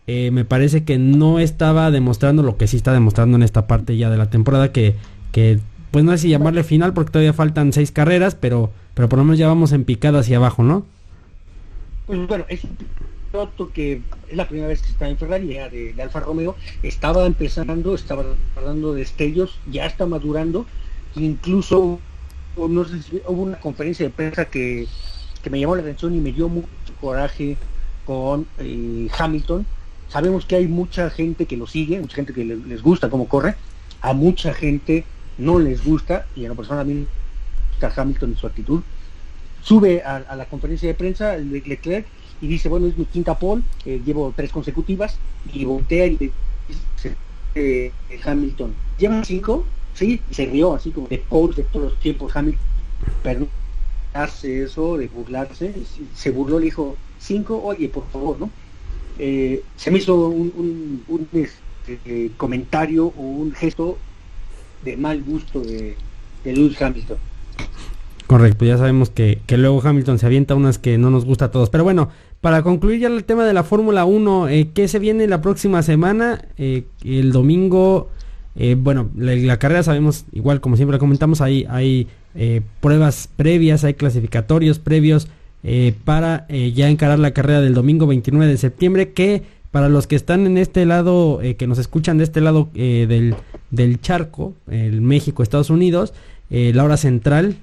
[0.07, 3.97] eh, me parece que no estaba demostrando lo que sí está demostrando en esta parte
[3.97, 4.95] ya de la temporada que,
[5.33, 9.19] que pues no sé si llamarle final porque todavía faltan seis carreras, pero, pero por
[9.19, 10.85] lo menos ya vamos en picada hacia abajo, ¿no?
[12.07, 12.63] Pues bueno, es
[13.73, 18.25] que es la primera vez que está en Ferrari, de, Alfa Romeo, estaba empezando, estaba
[18.55, 20.67] dando destellos, ya está madurando,
[21.17, 21.99] incluso
[22.57, 24.87] hubo una conferencia de prensa que,
[25.43, 26.69] que me llamó la atención y me dio mucho
[27.01, 27.57] coraje
[28.05, 29.67] con eh, Hamilton,
[30.09, 33.57] Sabemos que hay mucha gente que lo sigue, mucha gente que les gusta cómo corre,
[34.01, 35.05] a mucha gente
[35.39, 37.07] no les gusta, y a la persona a mí
[37.73, 38.83] está Hamilton en su actitud.
[39.63, 42.07] Sube a, la conferencia de prensa Leclerc
[42.45, 45.17] y dice, bueno, es mi quinta pole, eh, llevo tres consecutivas,
[45.53, 47.17] y voltea y dice
[47.55, 47.91] eh,
[48.23, 49.65] Hamilton, ¿llevan cinco?
[49.95, 52.61] Sí, y se rió así como de pole de todos los tiempos Hamilton,
[53.23, 53.47] pero
[54.13, 55.73] hace eso de burlarse,
[56.15, 58.51] se burló, le dijo, cinco, oye, por favor, ¿no?
[59.19, 63.97] Eh, se me hizo un, este, comentario o un gesto
[64.85, 65.97] de mal gusto de,
[66.45, 67.17] Lewis Hamilton.
[68.27, 71.71] Correcto, ya sabemos que, luego Hamilton se avienta unas que no nos gusta a todos.
[71.71, 72.11] Pero bueno,
[72.45, 75.83] para concluir ya el tema de la Fórmula 1, eh, ¿qué se viene la próxima
[75.83, 76.45] semana?
[76.59, 78.11] Eh, el domingo,
[78.77, 82.07] bueno, la, carrera sabemos, igual como siempre comentamos, hay,
[82.81, 85.27] pruebas previas, hay clasificatorios previos
[85.67, 90.07] eh, para eh, ya encarar la carrera del domingo 29 de septiembre que para los
[90.07, 93.35] que están en este lado, eh, que nos escuchan de este lado del,
[93.71, 96.13] del, charco, el México, Estados Unidos,
[96.51, 97.57] la hora central,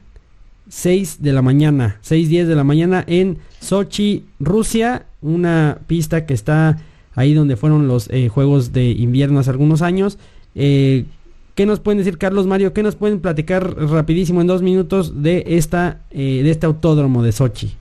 [0.68, 6.82] 6 de la mañana, 6.10 de la mañana en Sochi, Rusia, una pista que está
[7.16, 10.18] ahí donde fueron los Juegos de Invierno hace algunos años.
[10.54, 12.74] ¿Qué nos pueden decir Carlos Mario?
[12.74, 17.76] ¿Qué nos pueden platicar rapidísimo en dos minutos de, esta, de este autódromo de Sochi?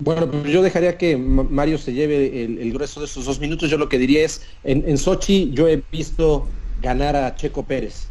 [0.00, 3.68] Bueno, pues yo dejaría que Mario se lleve el, grueso de esos dos minutos.
[3.68, 6.46] Yo lo que diría es, en, Sochi yo he visto
[6.80, 8.06] ganar a Checo Pérez.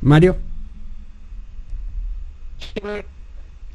[0.00, 0.36] Mario.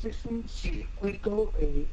[0.03, 1.85] Es un circuito, eh,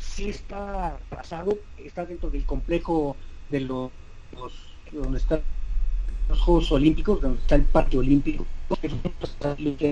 [0.00, 3.16] sí está pasado, está dentro del complejo
[3.48, 3.92] de los,
[4.90, 5.40] donde están
[6.28, 8.44] los Juegos Olímpicos, donde está el Parque Olímpico.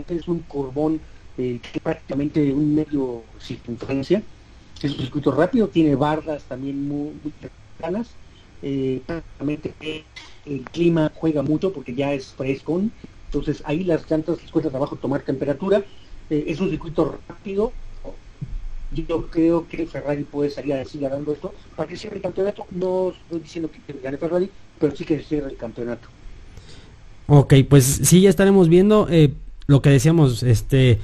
[0.09, 1.01] Es un corbón
[1.39, 4.23] eh, prácticamente un medio circunferencia.
[4.83, 7.33] Es un circuito rápido, tiene bardas también muy, muy.
[8.63, 10.05] Eh, prácticamente
[10.47, 12.83] el clima juega mucho porque ya es fresco.
[13.27, 15.85] Entonces ahí las llantas les cuesta trabajo tomar temperatura.
[16.33, 17.73] Eh, es un circuito rápido.
[18.91, 21.53] Yo creo que Ferrari puede salir a decir ganando esto.
[21.77, 25.51] Para que cierre el campeonato, no estoy diciendo que gane Ferrari, pero sí que cierre
[25.51, 26.09] el campeonato.
[27.27, 29.09] Ok, pues sí, ya estaremos viendo
[29.67, 30.99] lo que decíamos, este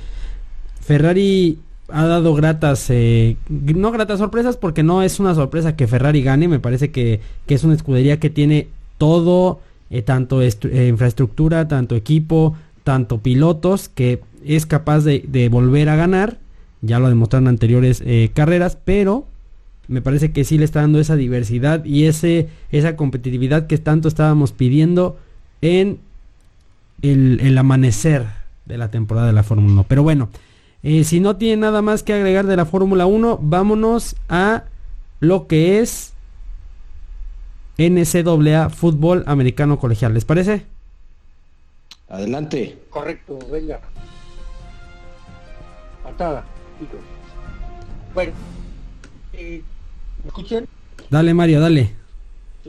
[0.80, 6.22] Ferrari ha dado gratas, eh, no gratas sorpresas porque no es una sorpresa que Ferrari
[6.22, 9.60] gane, me parece que, es una escudería que tiene todo,
[9.90, 10.50] eh, tanto eh,
[10.88, 16.38] infraestructura, tanto equipo, tanto pilotos, que es capaz de, volver a ganar,
[16.80, 18.02] ya lo demostraron en anteriores
[18.34, 19.26] carreras, pero
[19.88, 24.08] me parece que sí le está dando esa diversidad y ese, esa competitividad que tanto
[24.08, 25.18] estábamos pidiendo
[25.62, 25.98] en
[27.02, 28.26] el, el amanecer
[28.66, 29.84] de la temporada de la Fórmula 1.
[29.88, 30.28] Pero bueno,
[30.82, 34.64] eh, si no tiene nada más que agregar de la Fórmula 1, vámonos a
[35.20, 36.12] lo que es
[37.78, 40.14] NCAA Fútbol Americano Colegial.
[40.14, 40.66] ¿Les parece?
[42.08, 42.78] Adelante.
[42.90, 43.80] Correcto, venga.
[48.12, 48.32] Bueno,
[49.32, 49.62] eh,
[50.22, 50.66] ¿me escuchan?
[51.10, 51.94] Dale, Mario, dale.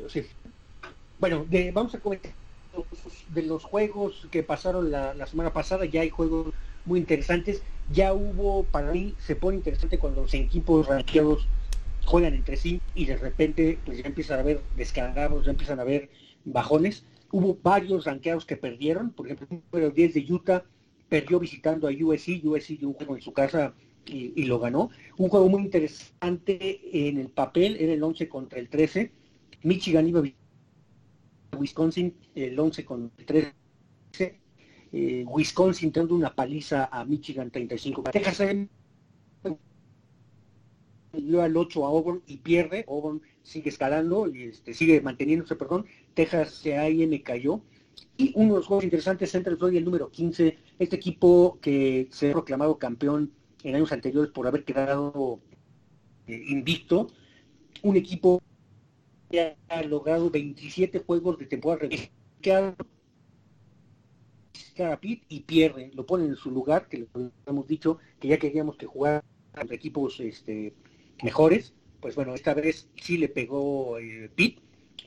[0.07, 0.23] Sí.
[1.19, 2.31] Bueno, vamos a comentar
[3.33, 5.85] de los juegos que pasaron la, la semana pasada.
[5.85, 6.53] Ya hay juegos
[6.85, 7.63] muy interesantes.
[7.91, 11.47] Ya hubo, para mí, se pone interesante cuando los equipos ranqueados
[12.05, 15.83] juegan entre sí y de repente pues ya empiezan a ver descargados, ya empiezan a
[15.83, 16.09] ver
[16.45, 17.03] bajones.
[17.31, 20.63] Hubo varios ranqueados que perdieron, por ejemplo, el número 10 de Utah
[21.09, 23.73] perdió visitando a USC, USC dio un juego en su casa
[24.05, 24.89] y, lo ganó.
[25.17, 29.11] Un juego muy interesante en el papel, era el 11 contra el 13.
[29.63, 34.39] Michigan iba a Wisconsin, el 11 contra el 13
[34.91, 38.03] eh, Wisconsin dando una paliza a Michigan 35.
[38.03, 38.41] Texas
[41.13, 42.85] dio al 8 a Auburn y pierde.
[42.87, 45.85] Auburn sigue escalando y este, sigue manteniéndose, perdón.
[46.13, 47.61] Texas me cayó.
[48.19, 52.29] Y uno de los juegos interesantes, Central Florida, el número 15, este equipo que se
[52.29, 53.31] ha proclamado campeón
[53.63, 55.39] en años anteriores por haber quedado
[56.27, 57.07] eh, invicto,
[57.81, 58.41] un equipo
[59.31, 62.75] que ha logrado 27 juegos de temporada regular,
[65.29, 67.07] y pierde, lo ponen en su lugar, que le
[67.45, 70.73] hemos dicho que ya queríamos que jugara contra equipos este,
[71.23, 74.59] mejores, pues bueno, esta vez sí le pegó eh, Pitt.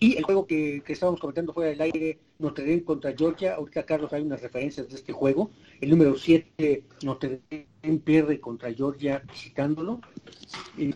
[0.03, 3.55] Y el juego que, estábamos comentando fuera del aire, Notre Dame contra Georgia.
[3.55, 5.53] Ahorita, Carlos, hay unas referencias de este juego.
[5.81, 10.01] El número 7, Notre Dame pierde contra Georgia visitándolo.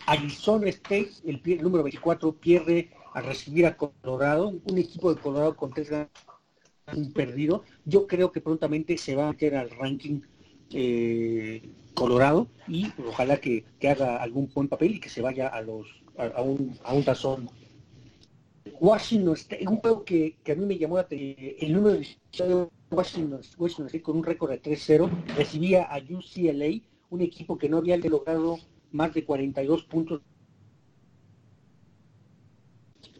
[0.07, 4.49] Arizona State, el, número 24, pierde a recibir a Colorado.
[4.49, 5.89] Un equipo de Colorado con tres
[6.93, 7.63] un perdido.
[7.85, 10.19] Yo creo que prontamente se va a meter al ranking
[10.73, 11.61] eh,
[11.93, 16.41] Colorado y ojalá que, haga algún buen papel y que se vaya a los a,
[16.41, 17.49] un, a un tazón.
[18.79, 19.35] Washington
[19.67, 24.23] un juego que, a mí me llamó la el número de Washington, Washington con un
[24.23, 28.57] récord de 3-0 recibía a UCLA, un equipo que no había logrado
[28.91, 30.21] más de 42 puntos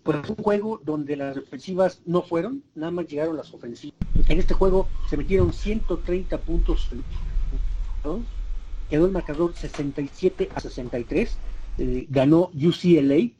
[0.07, 3.97] pues un juego donde las defensivas no fueron, nada más llegaron las ofensivas.
[4.29, 6.87] En este juego se metieron 130 puntos,
[8.89, 11.37] quedó el marcador 67 a 63,
[11.79, 13.31] eh, ganó UCLA,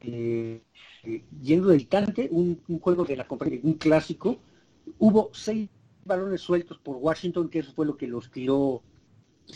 [0.00, 0.60] eh,
[1.42, 4.38] yendo del cante, un, juego de la compañía, un clásico.
[4.98, 5.68] Hubo seis
[6.04, 8.82] balones sueltos por Washington, que eso fue lo que los tiró,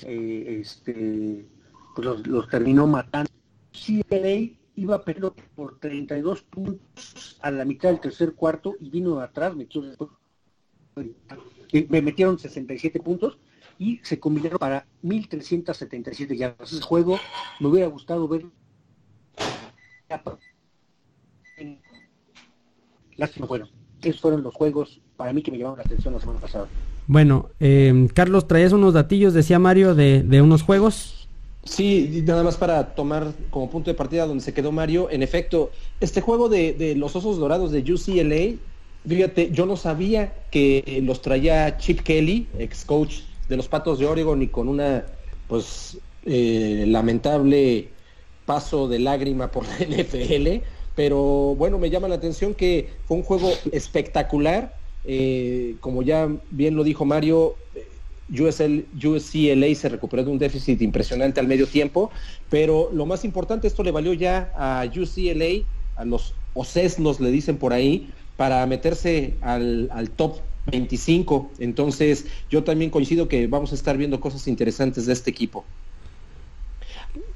[0.03, 1.47] eh, este,
[1.95, 3.31] pues los, los terminó matando.
[3.73, 9.55] UCLA iba perdiendo por 32 puntos a la mitad del tercer cuarto y vino atrás,
[9.57, 9.83] metió
[11.89, 13.39] me metieron 67 puntos
[13.79, 16.73] y se combinaron para 1377 yardas.
[16.73, 17.19] Ese juego
[17.61, 18.47] me hubiera gustado ver
[23.17, 23.69] lástima bueno
[24.03, 26.67] esos fueron los juegos para mí que me llamaron la atención la semana pasada
[27.07, 31.17] bueno eh, Carlos traías unos datillos decía Mario de, de unos juegos
[31.67, 35.11] Sí, nada más para tomar como punto de partida donde se quedó Mario.
[35.11, 38.57] En efecto, este juego de, los osos dorados de UCLA,
[39.07, 44.07] fíjate, yo no sabía que los traía Chip Kelly, ex coach de los Patos de
[44.07, 45.05] Oregon, y con una,
[45.49, 47.89] pues, eh, lamentable
[48.45, 50.63] paso de lágrima por la NFL.
[50.97, 54.75] Pero bueno, me llama la atención que fue un juego espectacular.
[55.05, 57.55] Eh, como ya bien lo dijo Mario,
[58.29, 62.11] USL, USCLA se recuperó de un déficit impresionante al medio tiempo,
[62.51, 67.57] pero lo más importante, esto le valió ya a UCLA, a los OCESLOS le dicen
[67.57, 71.53] por ahí, para meterse al, top 25.
[71.59, 75.65] Entonces, yo también coincido que vamos a estar viendo cosas interesantes de este equipo.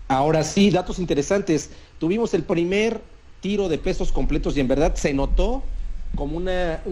[0.09, 1.70] Ahora sí, datos interesantes.
[1.99, 3.01] Tuvimos el primer
[3.40, 5.62] tiro de pesos completos y en verdad se notó
[6.14, 6.83] como una,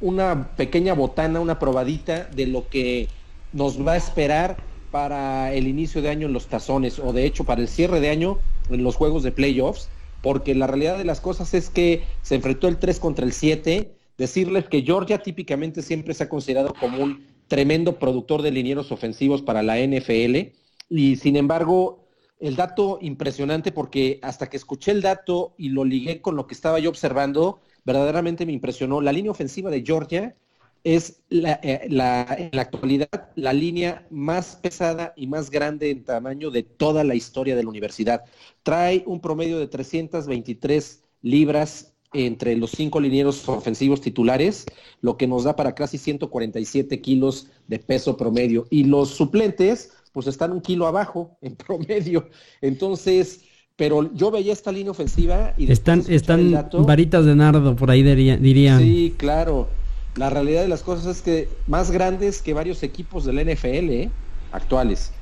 [0.00, 3.08] una pequeña botana, una probadita de lo que
[3.52, 4.58] nos va a esperar
[4.90, 8.10] para el inicio de año en los tazones o de hecho para el cierre de
[8.10, 9.88] año en los juegos de playoffs,
[10.20, 13.96] porque la realidad de las cosas es que se enfrentó el 3 contra el 7.
[14.18, 19.42] Decirles que Georgia típicamente siempre se ha considerado como un tremendo productor de linieros ofensivos
[19.42, 20.52] para la NFL
[20.88, 22.09] y sin embargo
[22.40, 26.54] el dato impresionante porque hasta que escuché el dato y lo ligué con lo que
[26.54, 29.00] estaba yo observando, verdaderamente me impresionó.
[29.00, 30.34] La línea ofensiva de Georgia
[30.82, 36.50] es la, eh, en la actualidad la línea más pesada y más grande en tamaño
[36.50, 38.24] de toda la historia de la universidad.
[38.62, 44.66] Trae un promedio de 323 libras entre los cinco linieros ofensivos titulares,
[45.00, 48.66] lo que nos da para casi 147 kilos de peso promedio.
[48.70, 52.28] Y los suplentes, pues están un kilo abajo en promedio.
[52.60, 53.42] Entonces,
[53.76, 56.52] pero yo veía esta línea ofensiva y están, están
[56.86, 58.78] varitas de nardo por ahí diría.
[58.78, 59.68] Sí, claro
[60.16, 64.10] la realidad de las cosas es que más grandes que varios equipos del NFL ¿eh?
[64.52, 65.12] actuales.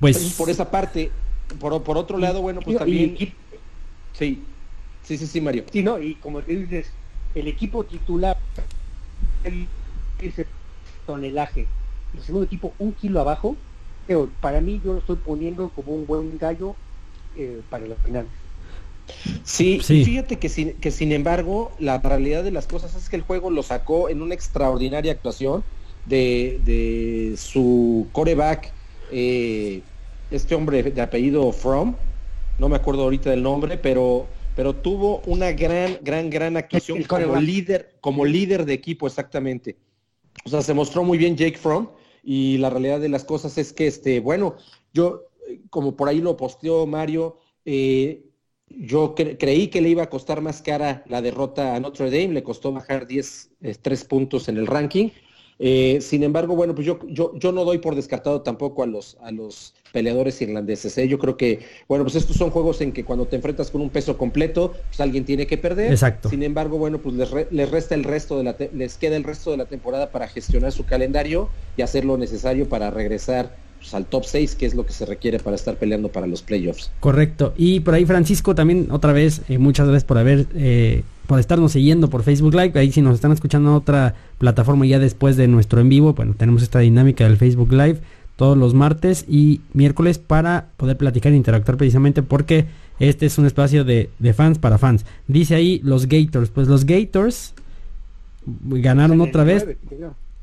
[0.00, 1.10] Pues por esa parte,
[1.58, 3.16] por, otro lado, bueno, pues también.
[4.12, 4.44] sí,
[5.02, 5.64] sí, sí, sí, Mario.
[5.72, 6.90] Sí, no, y como te dices,
[7.34, 8.36] el equipo titular,
[10.20, 10.46] ese
[11.06, 11.66] tonelaje,
[12.14, 13.56] el segundo equipo un kilo abajo,
[14.06, 16.76] pero para mí yo lo estoy poniendo como un buen gallo
[17.34, 18.28] eh, para la final.
[19.44, 23.22] Sí, fíjate que sin, que sin embargo, la realidad de las cosas es que el
[23.22, 25.64] juego lo sacó en una extraordinaria actuación
[26.04, 28.72] de, su coreback,
[29.12, 29.82] eh,
[30.30, 31.94] este hombre de apellido From,
[32.58, 34.26] no me acuerdo ahorita del nombre, pero,
[34.56, 39.76] pero tuvo una gran, gran, gran actuación como líder, como líder de equipo, exactamente.
[40.44, 41.88] O sea, se mostró muy bien Jake From
[42.26, 44.56] y la realidad de las cosas es que, este, bueno,
[44.92, 45.26] yo,
[45.70, 48.24] como por ahí lo posteó Mario, eh,
[48.68, 52.42] yo creí que le iba a costar más cara la derrota a Notre Dame, le
[52.42, 55.10] costó bajar 10, 3 eh, puntos en el ranking.
[55.58, 59.16] Eh, sin embargo, bueno, pues yo, yo, yo no doy por descartado tampoco a los,
[59.22, 60.96] a los peleadores irlandeses.
[60.98, 61.08] ¿eh?
[61.08, 63.90] Yo creo que, bueno, pues estos son juegos en que cuando te enfrentas con un
[63.90, 65.90] peso completo, pues alguien tiene que perder.
[65.90, 66.28] Exacto.
[66.28, 69.50] Sin embargo, bueno, pues les, les resta el resto de la les queda el resto
[69.50, 74.06] de la temporada para gestionar su calendario y hacer lo necesario para regresar pues, al
[74.06, 76.90] top 6, que es lo que se requiere para estar peleando para los playoffs.
[77.00, 77.54] Correcto.
[77.56, 81.72] Y por ahí Francisco también otra vez, eh, muchas gracias por haber, eh, por estarnos
[81.72, 82.78] siguiendo por Facebook Live.
[82.78, 86.34] Ahí si nos están escuchando en otra plataforma ya después de nuestro en vivo, bueno,
[86.36, 88.00] tenemos esta dinámica del Facebook Live
[88.36, 92.66] todos los martes y miércoles para poder platicar e interactuar precisamente porque
[92.98, 95.04] este es un espacio de, de fans para fans.
[95.26, 97.54] Dice ahí los Gators, pues los Gators
[98.46, 99.66] ganaron otra vez.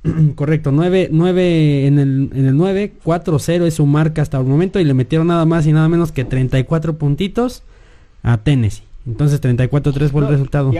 [0.36, 4.80] Correcto, 9, 9 en el, en el 9, 4-0 es su marca hasta el momento
[4.80, 7.64] y le metieron nada más y nada menos que 34 puntitos
[8.22, 8.84] a Tennessee.
[9.06, 10.72] Entonces 34-3 fue el resultado.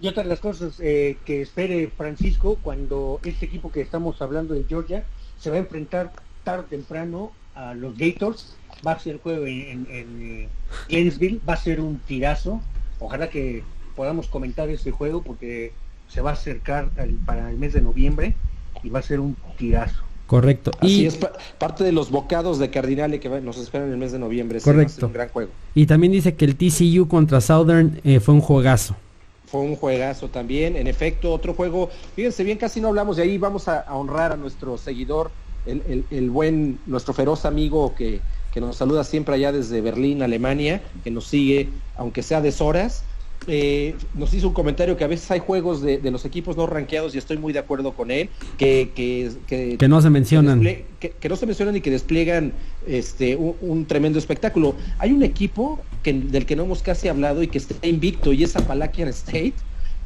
[0.00, 4.54] Y otra de las cosas eh, que espere Francisco cuando este equipo que estamos hablando
[4.54, 5.04] de Georgia
[5.38, 8.56] se va a enfrentar tarde o temprano a los Gators.
[8.84, 10.48] Va a ser el juego en, en,
[10.88, 12.60] Gainesville, va a ser un tirazo.
[12.98, 13.62] Ojalá que
[13.94, 15.72] podamos comentar ese juego porque
[16.08, 16.88] se va a acercar
[17.24, 18.34] para el mes de noviembre
[18.82, 20.02] y va a ser un tirazo.
[20.32, 20.70] Correcto.
[20.80, 21.18] y es
[21.58, 24.62] parte de los bocados de Cardinale que nos esperan en el mes de noviembre.
[24.62, 25.08] Correcto.
[25.08, 25.50] un gran juego.
[25.74, 28.96] Y también dice que el TCU contra Southern eh, fue un juegazo.
[29.44, 30.76] Fue un juegazo también.
[30.76, 31.90] En efecto, otro juego.
[32.16, 33.36] Fíjense bien, casi no hablamos de ahí.
[33.36, 35.30] Vamos a, honrar a nuestro seguidor,
[35.66, 38.22] el, el, buen, nuestro feroz amigo que,
[38.54, 41.68] que nos saluda siempre allá desde Berlín, Alemania, que nos sigue,
[41.98, 43.04] aunque sea deshoras.
[43.48, 47.14] Eh, nos hizo un comentario que a veces hay juegos de, los equipos no rankeados
[47.14, 50.60] y estoy muy de acuerdo con él, que, que, no se mencionan.
[50.60, 52.52] Que, no se mencionan y que despliegan
[52.86, 54.76] este, un, tremendo espectáculo.
[54.98, 58.44] Hay un equipo que, del que no hemos casi hablado y que está invicto y
[58.44, 59.54] es Appalachian State.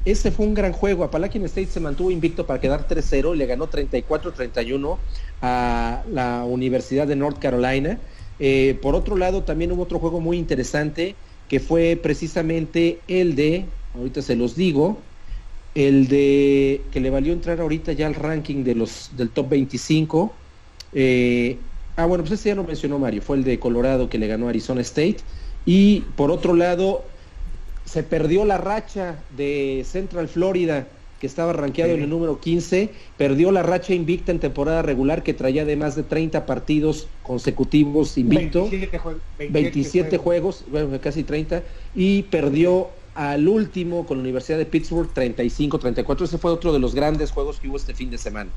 [0.07, 1.05] Ese fue un gran juego.
[1.05, 4.97] Appalachian State se mantuvo invicto para quedar 3-0 y le ganó 34-31
[5.43, 7.99] a la Universidad de North Carolina.
[8.39, 11.16] Eh, por otro lado, también hubo otro juego muy interesante
[11.49, 14.99] que fue precisamente el de, ahorita se los digo,
[15.74, 20.32] el de que le valió entrar ahorita ya al ranking de los del top 25.
[20.92, 21.59] Eh,
[21.97, 24.47] ah, bueno, pues ese ya lo mencionó Mario, fue el de Colorado que le ganó
[24.47, 25.18] a Arizona State.
[25.66, 27.05] Y por otro lado,
[27.84, 30.88] se perdió la racha de Central Florida
[31.20, 35.34] que estaba rankeado en el número 15, perdió la racha invicta en temporada regular que
[35.34, 38.68] traía de más de 30 partidos consecutivos invicto,
[39.38, 41.62] 27, juegos, bueno, casi 30,
[41.94, 46.24] y perdió al último con la Universidad de Pittsburgh 35-34.
[46.24, 48.50] Ese fue otro de los grandes juegos que hubo este fin de semana.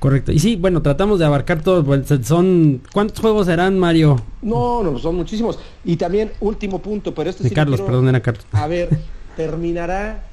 [0.00, 0.30] Correcto.
[0.30, 1.84] Y sí, bueno, tratamos de abarcar todos.
[1.84, 4.20] Pues, son ¿Cuántos juegos serán, Mario?
[4.42, 5.58] No, no, son muchísimos.
[5.84, 8.46] Y también, último punto, pero este de Carlos, perdón, era Carlos.
[8.52, 8.90] A ver,
[9.36, 10.27] terminará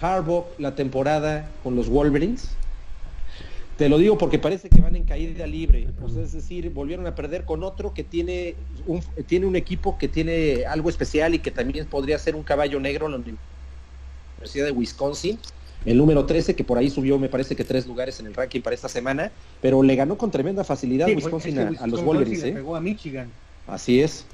[0.00, 2.50] Harbaugh la temporada con los Wolverines.
[3.76, 5.86] Te lo digo porque parece que van en caída libre.
[6.20, 8.56] es decir, volvieron a perder con otro que tiene
[8.88, 12.80] un, tiene un equipo que tiene algo especial y que también podría ser un caballo
[12.80, 15.38] negro en la Universidad de Wisconsin.
[15.86, 18.60] El número 13, que por ahí subió, me parece que tres lugares en el ranking
[18.62, 19.30] para esta semana,
[19.62, 22.42] pero le ganó con tremenda facilidad Wisconsin, a, los Wolverines.
[22.42, 22.64] ¿eh?
[22.74, 23.30] a Michigan.
[23.68, 24.24] Así es.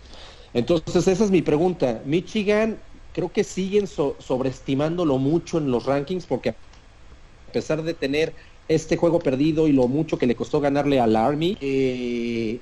[0.55, 2.01] Entonces, esa es mi pregunta.
[2.07, 2.79] Michigan
[3.15, 8.35] creo que siguen sobreestimándolo mucho en los rankings porque a pesar de tener
[8.69, 12.59] este juego perdido y lo mucho que le costó ganarle al Army, eh,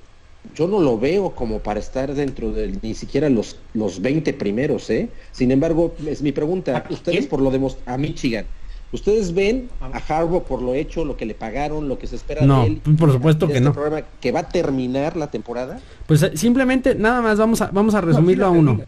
[0.55, 4.91] yo no lo veo como para estar dentro de ni siquiera los, los 20 primeros,
[4.91, 5.09] ¿eh?
[5.31, 8.45] Sin embargo, es mi pregunta, ustedes por lo de a Michigan,
[8.91, 12.45] ¿ustedes ven a Harbaugh por lo hecho, lo que le pagaron, lo que se espera
[12.45, 12.81] de él?
[12.99, 13.73] por supuesto que este no.
[13.73, 15.81] Programa, que va a terminar la temporada?
[16.07, 18.81] Pues eh, simplemente, nada más, vamos a, vamos a resumirlo a uno.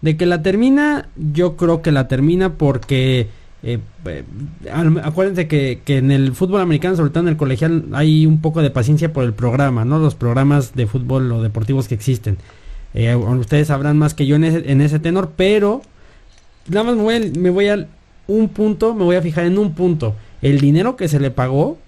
[0.00, 3.28] De que la termina, yo creo que la termina porque...
[3.64, 4.24] Eh, eh,
[5.02, 8.62] acuérdense que, que, en el fútbol americano, sobre todo en el colegial, hay un poco
[8.62, 9.98] de paciencia por el programa, ¿no?
[9.98, 12.38] Los programas de fútbol o deportivos que existen.
[12.94, 15.82] Eh, ustedes sabrán más que yo en ese, en ese tenor, pero
[16.68, 17.86] nada más me voy, a, me voy a
[18.26, 20.14] un punto, me voy a fijar en un punto.
[20.40, 21.78] El dinero que se le pagó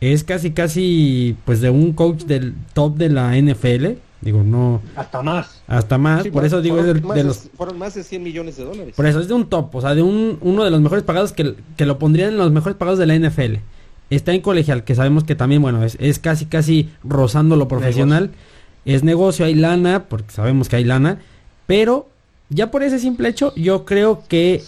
[0.00, 4.82] es casi, casi, pues de un coach del top de la NFL Digo, no.
[4.96, 5.62] Hasta más.
[5.68, 7.36] Hasta más, por eso digo, fueron, es de, los.
[7.56, 8.94] Fueron más de 100 millones de dólares.
[8.96, 11.32] Por eso, es de un top, o sea, de un, uno de los mejores pagados
[11.32, 13.56] que, que lo pondrían en los mejores pagados de la NFL.
[14.10, 18.30] Está en colegial, que sabemos que también, bueno, es, es casi, casi rozando lo profesional.
[18.84, 21.18] Es negocio, hay lana, porque sabemos que hay lana.
[21.66, 22.08] Pero,
[22.48, 24.62] ya por ese simple hecho, yo creo que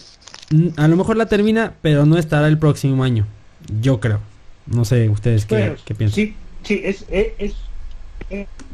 [0.77, 3.27] a lo mejor la termina, pero no estará el próximo año.
[3.81, 4.21] Yo creo.
[4.67, 6.15] No sé, ustedes qué, qué piensan.
[6.15, 7.55] Sí, sí, es, es es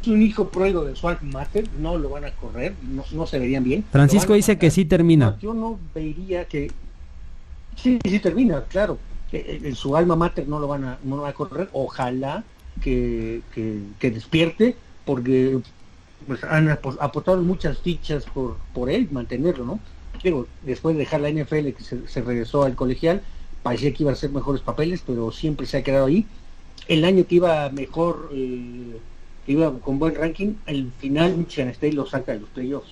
[0.07, 2.75] un hijo pruebo de Swag Matter, no lo van a correr,
[3.13, 3.85] no, se verían bien.
[3.91, 5.37] Francisco dice que sí termina.
[5.41, 6.71] yo no vería que
[7.77, 8.99] sí, sí termina, claro.
[9.33, 12.45] En su alma mater no lo van a, no lo van a correr, ojalá
[12.81, 15.59] que, que, despierte, porque
[16.27, 19.81] pues, han apostado muchas fichas por, por él, mantenerlo, ¿no?
[20.23, 23.21] Pero después de dejar la NFL que se, se regresó al colegial,
[23.63, 26.27] parecía que iba a hacer mejores papeles, pero siempre se ha quedado ahí
[26.89, 28.99] el año que iba mejor, eh,
[29.47, 32.91] que iba con buen ranking, al final Michigan State lo saca de los playoffs.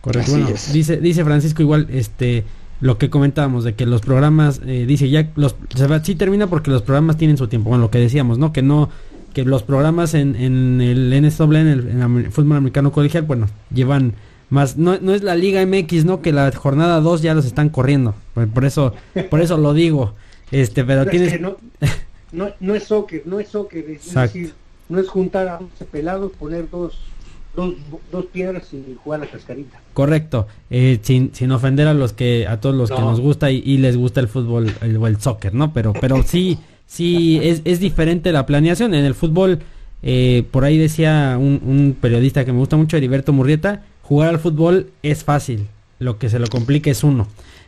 [0.00, 0.32] Correcto.
[0.32, 2.44] Bueno, dice, dice Francisco igual, este,
[2.80, 6.48] lo que comentábamos de que los programas, eh, dice ya, los, se va, sí termina
[6.48, 7.70] porque los programas tienen su tiempo.
[7.70, 8.52] Bueno, lo que decíamos, ¿no?
[8.52, 8.90] Que no,
[9.32, 13.48] que los programas en, en el NSW, en el, en el fútbol americano colegial, bueno,
[13.72, 14.14] llevan
[14.48, 16.22] más, no, no es la Liga MX, ¿no?
[16.22, 18.14] Que la jornada 2 ya los están corriendo.
[18.34, 18.94] Por, por, eso,
[19.30, 20.14] por eso lo digo.
[20.52, 21.32] Este, pero Es tienes.
[21.32, 21.56] que no,
[22.32, 24.38] no, no es soccer, no es soccer, es Exacto.
[24.38, 24.54] decir,
[24.88, 26.98] no es juntar a 11 pelados, poner dos,
[27.56, 27.74] dos,
[28.12, 29.80] dos piedras y jugar a la cascarita.
[29.94, 33.10] Correcto, eh, sin, sin ofender a los que a todos los que No.
[33.10, 35.72] nos gusta y, y les gusta el fútbol el- o el soccer, ¿no?
[35.72, 39.60] Pero pero sí sí es, es diferente la planeación en el fútbol.
[40.02, 44.38] eh, por ahí decía un, un periodista que me gusta mucho, Heriberto Murrieta, jugar al
[44.38, 45.66] fútbol es fácil,
[45.98, 47.26] lo que se lo complica es uno.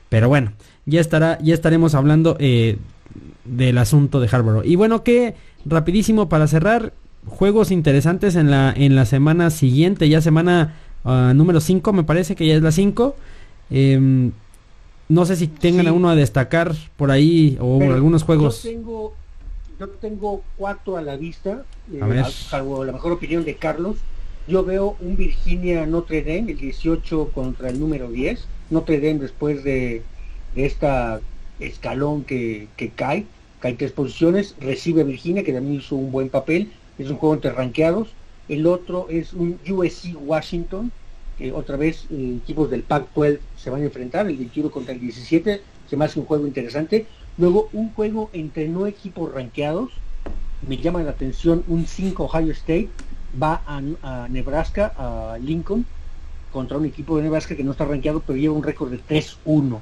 [0.08, 0.52] Pero bueno,
[0.86, 2.76] ya estará ya estaremos hablando eh,
[3.44, 4.64] del asunto de Harborough.
[4.64, 6.92] Y bueno, que rapidísimo para cerrar,
[7.28, 10.74] juegos interesantes en la en la semana siguiente, ya semana
[11.04, 13.14] ah, número 5, me parece que ya es la 5.
[13.70, 14.32] Em,
[15.08, 15.88] no sé si tengan Sí.
[15.88, 18.62] a uno a destacar por ahí o Pero algunos juegos.
[18.62, 19.14] Yo tengo,
[19.80, 22.26] yo tengo cuatro a la vista, eh, A ver.
[22.26, 23.96] salvo la mejor opinión de Carlos.
[24.46, 28.46] Yo veo un Virginia Notre Dame, el 18 contra el número 10.
[28.70, 30.02] Notre Dame después de,
[30.54, 31.20] de esta
[31.60, 33.24] escalón que, que cae,
[33.60, 36.70] cae tres posiciones, recibe a Virginia, que también hizo un buen papel.
[36.98, 38.08] Es un juego entre ranqueados.
[38.48, 40.90] El otro es un USC Washington,
[41.38, 45.00] que otra vez eh, equipos del Pac-12 se van a enfrentar, el 21 contra el
[45.00, 45.60] 17.
[45.88, 47.06] Se me hace un juego interesante.
[47.36, 49.92] Luego un juego entre no equipos ranqueados.
[50.66, 52.90] Me llama la atención un 5 Ohio State.
[53.40, 55.86] Va a, a Nebraska, a Lincoln,
[56.50, 59.80] contra un equipo de Nebraska que no está rankeado, pero lleva un récord de 3-1.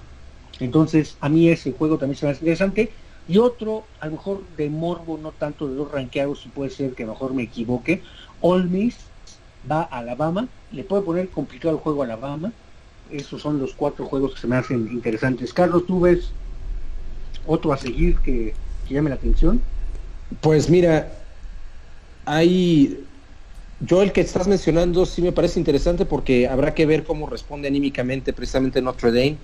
[0.58, 2.90] Entonces, a mí ese juego también se me hace interesante.
[3.28, 6.94] Y otro, a lo mejor de morbo, no tanto de los rankeados, si puede ser
[6.94, 8.02] que a lo mejor me equivoque.
[8.40, 8.96] All Miss
[9.68, 12.52] va a Alabama, le puede poner complicado el juego a Alabama.
[13.10, 15.52] Esos son los cuatro juegos que se me hacen interesantes.
[15.52, 16.32] Carlos, ¿tú ves
[17.46, 18.54] otro a seguir que,
[18.86, 19.60] que llame la atención?
[20.40, 21.12] Pues mira,
[22.24, 23.04] hay.
[23.80, 27.68] Yo el que estás mencionando sí me parece interesante porque habrá que ver cómo responde
[27.68, 29.38] anímicamente precisamente Notre Dame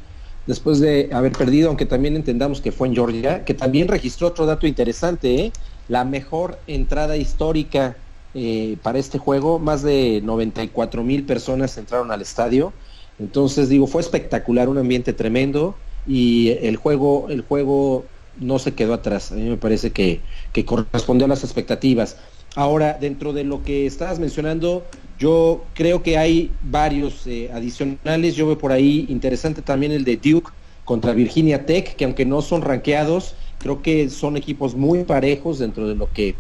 [0.46, 4.46] después de haber perdido, aunque también entendamos que fue en Georgia, que también registró otro
[4.46, 5.56] dato interesante, ¿eh?
[5.86, 12.22] la mejor entrada histórica eh, para este juego, más de 94 mil personas entraron al
[12.22, 12.76] estadio,
[13.18, 18.94] entonces digo, fue espectacular, un ambiente tremendo y el juego, el juego no se quedó
[18.94, 22.16] atrás, a mí me parece que, que correspondió a las expectativas.
[22.54, 24.84] Ahora, dentro de lo que estabas mencionando,
[25.18, 28.34] yo creo que hay varios eh, adicionales.
[28.34, 30.50] Yo veo por ahí interesante también el de Duke
[30.84, 35.88] contra Virginia Tech, que aunque no son rankeados, creo que son equipos muy parejos dentro
[35.88, 36.34] de lo que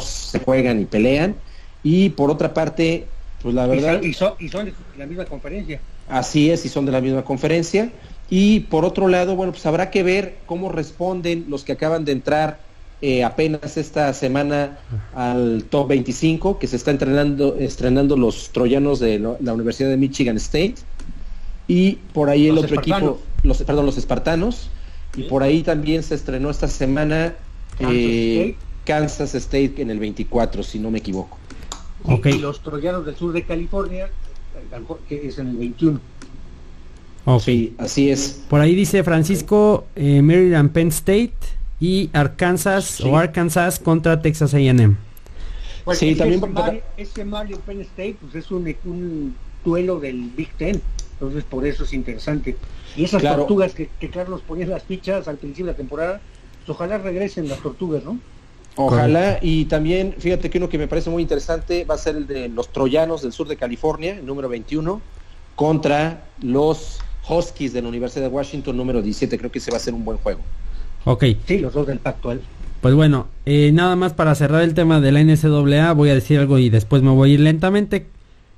[0.00, 1.36] se juegan y pelean.
[1.82, 3.06] Y por otra parte,
[3.42, 4.02] pues la verdad...
[4.02, 5.80] Y son, y son de la misma conferencia.
[6.08, 7.90] Así es, y son de la misma conferencia.
[8.28, 12.12] Y por otro lado, bueno, pues habrá que ver cómo responden los que acaban de
[12.12, 12.67] entrar
[13.00, 14.78] eh, apenas esta semana
[15.14, 19.96] al top 25 que se está entrenando estrenando los troyanos de lo, la Universidad de
[19.96, 20.74] Michigan State
[21.68, 23.10] y por ahí el Los otro espartanos.
[23.18, 24.70] equipo los perdón los espartanos
[25.16, 27.34] y por ahí también se estrenó esta semana
[27.78, 28.56] Kansas eh, State.
[28.84, 31.38] Kansas State en el 24 si no me equivoco
[32.08, 32.26] Y- Ok.
[32.26, 36.00] Y los troyanos del sur de California, eh, que es en el 21.
[37.26, 37.42] Ok.
[37.42, 41.34] sí así es Por ahí dice Francisco eh, Maryland Penn State
[41.80, 43.04] y Arkansas Sí.
[43.08, 44.96] o Arkansas contra Texas A&M.
[45.84, 50.30] Pues Sí, también ese, Mario, ese Mario Penn State pues es un, un duelo del
[50.36, 50.80] Big Ten.
[51.14, 52.56] Entonces por eso es interesante.
[52.96, 53.38] Y esas Claro.
[53.38, 56.20] tortugas que, que Carlos ponía las fichas al principio de la temporada,
[56.58, 58.18] pues ojalá regresen las tortugas, ¿no?
[58.76, 62.26] Ojalá, y también fíjate que uno que me parece muy interesante va a ser el
[62.28, 65.00] de los troyanos del sur de California, el número 21,
[65.56, 69.36] contra los Huskies de la Universidad de Washington, número 17.
[69.36, 70.40] Creo que ese va a ser un buen juego.
[71.04, 72.40] Ok, Sí, los dos del Pactual.
[72.80, 76.38] pues bueno, eh, nada más para cerrar el tema de la NCAA, voy a decir
[76.38, 78.06] algo y después me voy a ir lentamente.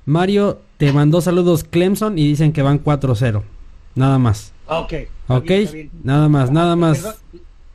[0.05, 3.43] Mario, te mandó saludos Clemson y dicen que van 4-0.
[3.95, 4.51] Nada más.
[4.67, 4.93] Ah, ok.
[5.27, 5.89] Ok, bien, está bien.
[6.03, 6.97] nada más, nada Ah, más.
[6.97, 7.15] perdón,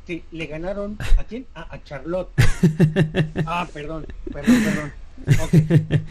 [0.07, 1.47] Sí, le ganaron a quién?
[1.55, 2.29] Ah, a Charlotte.
[3.47, 4.93] ah, perdón, perdón, perdón.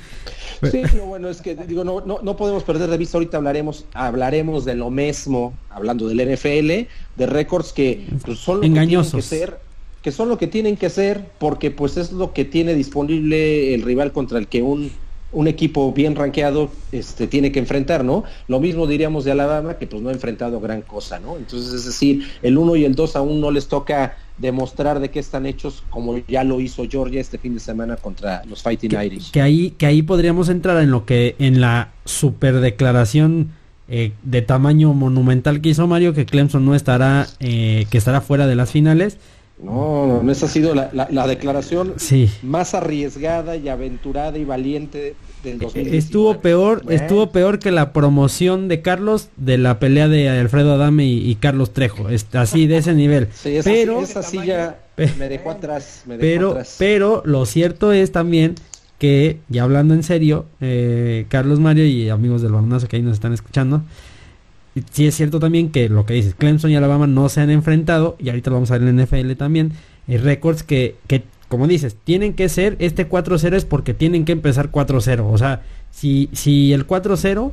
[0.72, 3.86] Sí, pero bueno, es que digo, no, no, no podemos perder de vista, ahorita hablaremos,
[3.94, 6.88] hablaremos de lo mismo, hablando del NFL,
[7.18, 9.16] de récords que pues, son lo que tienen Engañosos.
[9.16, 9.60] que ser,
[10.02, 13.82] que son lo que tienen que ser, porque pues es lo que tiene disponible el
[13.82, 14.92] rival contra el que un
[15.36, 18.24] un equipo bien rankeado este, tiene que enfrentar, ¿no?
[18.48, 21.36] Lo mismo diríamos de Alabama, que pues no ha enfrentado gran cosa, ¿no?
[21.36, 25.20] Entonces, es decir, el 1 y el 2 aún no les toca demostrar de qué
[25.20, 29.32] están hechos, como ya lo hizo Georgia este fin de semana contra los Fighting Irish.
[29.32, 33.52] Que ahí, que ahí podríamos entrar en lo que, en la super declaración
[33.90, 38.48] eh, de tamaño monumental que hizo Mario, que Clemson no estará, eh, que estará fuera
[38.48, 39.18] de las finales
[39.58, 42.30] no, no, esa ha sido la, declaración sí.
[42.44, 45.16] más arriesgada y aventurada y valiente
[45.46, 45.98] del 2019.
[45.98, 51.06] Estuvo peor, estuvo peor que la promoción de Carlos de la pelea de Alfredo Adame
[51.06, 53.30] y, Carlos Trejo, así de ese nivel.
[53.64, 54.80] pero esa sí ya
[55.18, 58.56] me dejó atrás, pero, pero lo cierto es también
[59.00, 63.14] que ya hablando en serio, eh, Carlos Mario y amigos del balonazo que ahí nos
[63.14, 63.84] están escuchando,
[64.92, 68.16] sí es cierto también que lo que dices, Clemson y Alabama no se han enfrentado,
[68.20, 69.74] y ahorita lo vamos a ver en NFL también,
[70.08, 74.32] eh, récords que, que, como dices, tienen que ser, este 4-0 es porque tienen que
[74.32, 75.26] empezar 4-0.
[75.32, 77.52] O sea, si, si el 4-0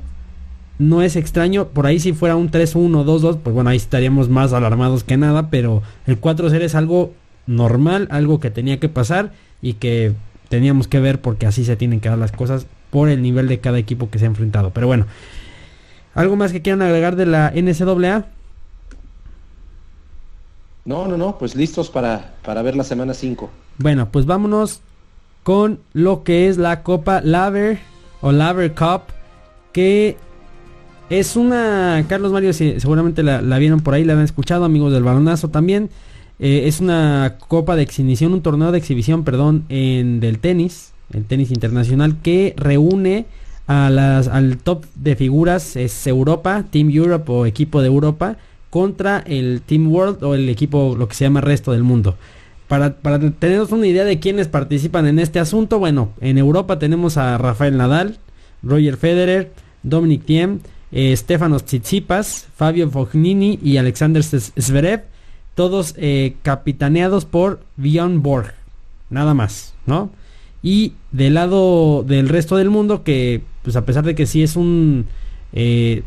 [0.78, 4.52] no es extraño, por ahí si fuera un 3-1, 2-2, pues bueno, ahí estaríamos más
[4.52, 7.12] alarmados que nada, pero el 4-0 es algo
[7.46, 10.14] normal, algo que tenía que pasar y que
[10.48, 13.60] teníamos que ver porque así se tienen que dar las cosas por el nivel de
[13.60, 14.70] cada equipo que se ha enfrentado.
[14.70, 15.06] Pero bueno,
[16.14, 18.26] ¿Algo más que quieran agregar de la NCAA?
[20.84, 23.50] No, no, no, pues listos para, para ver la semana 5.
[23.78, 24.80] Bueno, pues vámonos
[25.42, 27.78] con lo que es la Copa Laver
[28.20, 29.02] o Laver Cup,
[29.72, 30.16] que
[31.10, 35.48] es una, Carlos Mario seguramente la, vieron por ahí, la han escuchado, amigos del balonazo
[35.48, 35.90] también.
[36.38, 41.24] Eh, es una copa de exhibición, un torneo de exhibición, perdón, en del tenis, el
[41.24, 43.26] tenis internacional, que reúne
[43.66, 48.36] a las, al top de figuras es Europa, Team Europe o equipo de Europa
[48.72, 52.16] contra el Team World o el equipo lo que se llama resto del mundo.
[52.68, 57.18] Para, para tener una idea de quiénes participan en este asunto, bueno, en Europa tenemos
[57.18, 58.16] a Rafael Nadal,
[58.62, 59.52] Roger Federer,
[59.82, 60.60] Dominic Thiem,
[60.90, 65.02] eh, Stefanos Tsitsipas, Fabio Fognini y Alexander Zverev,
[65.54, 68.54] todos eh, capitaneados por Bjorn Borg,
[69.10, 70.10] nada más, ¿no?
[70.62, 74.56] Y del lado del resto del mundo, que pues a pesar de que sí es
[74.56, 75.08] un...
[75.52, 76.04] Eh,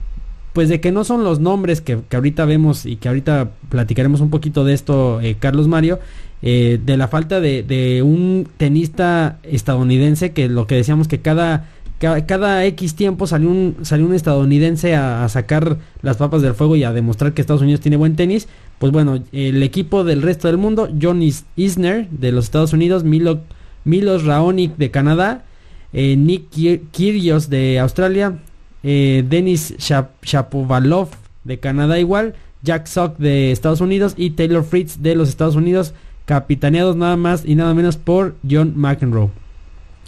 [0.55, 4.29] pues de que no son los nombres que, ahorita vemos y que ahorita platicaremos un
[4.29, 5.99] poquito de esto, eh, Carlos Mario,
[6.41, 11.67] eh, de la falta de, un tenista estadounidense, que lo que decíamos que cada,
[11.99, 16.85] cada, X tiempo salió un, salió un estadounidense a, sacar las papas del fuego y
[16.85, 18.47] a demostrar que Estados Unidos tiene buen tenis.
[18.79, 21.21] Pues bueno, el equipo del resto del mundo, John
[21.57, 23.41] Isner de los Estados Unidos, Milo,
[23.83, 25.43] Milos Raonic de Canadá,
[25.91, 26.49] eh, Nick
[26.91, 28.39] Kyrgios de Australia,
[28.87, 29.73] eh, Denis
[30.21, 31.09] Shapovalov
[31.43, 35.95] de Canadá igual, Jack Sock de Estados Unidos y Taylor Fritz de los Estados Unidos,
[36.25, 39.31] capitaneados nada más y nada menos por John McEnroe.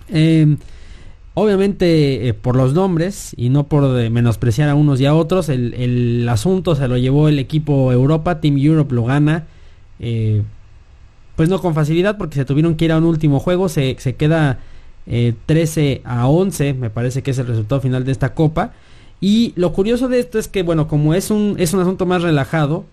[0.09, 0.57] Em,
[1.33, 6.27] obviamente eh, por los nombres y no por menospreciar a unos y a otros, el,
[6.29, 9.47] asunto se lo llevó el equipo Europa, Team Europe lo gana.
[11.35, 14.59] pues no con facilidad porque se tuvieron que ir a un último juego, se queda
[15.07, 18.73] 13 eh, a 11, me parece que es el resultado final de esta copa.
[19.19, 22.21] Y lo curioso de esto es que, bueno, como es un, es un asunto más
[22.21, 22.85] relajado,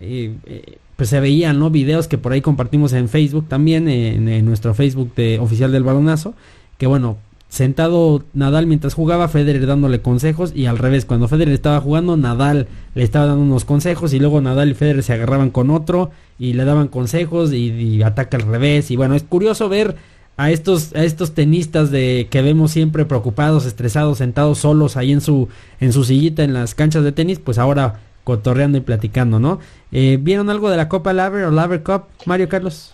[0.00, 1.70] eh, eh, pues se veían, ¿no?
[1.70, 6.34] Videos que por ahí compartimos en Facebook también, en, nuestro Facebook de, oficial del balonazo,
[6.78, 7.18] que bueno,
[7.50, 12.68] sentado Nadal mientras jugaba, Federer dándole consejos y al revés, cuando Federer estaba jugando, Nadal
[12.94, 16.54] le estaba dando unos consejos y luego Nadal y Federer se agarraban con otro y
[16.54, 19.96] le daban consejos y, y ataca al revés y bueno, es curioso ver
[20.36, 25.20] a estos, a estos tenistas de que vemos siempre preocupados, estresados, sentados solos ahí en
[25.20, 25.48] su,
[25.80, 29.60] en su sillita en las canchas de tenis, pues ahora cotorreando y platicando, ¿no?
[29.92, 32.92] Eh, ¿Vieron algo de la Copa Laver o Laver Cup, Mario Carlos?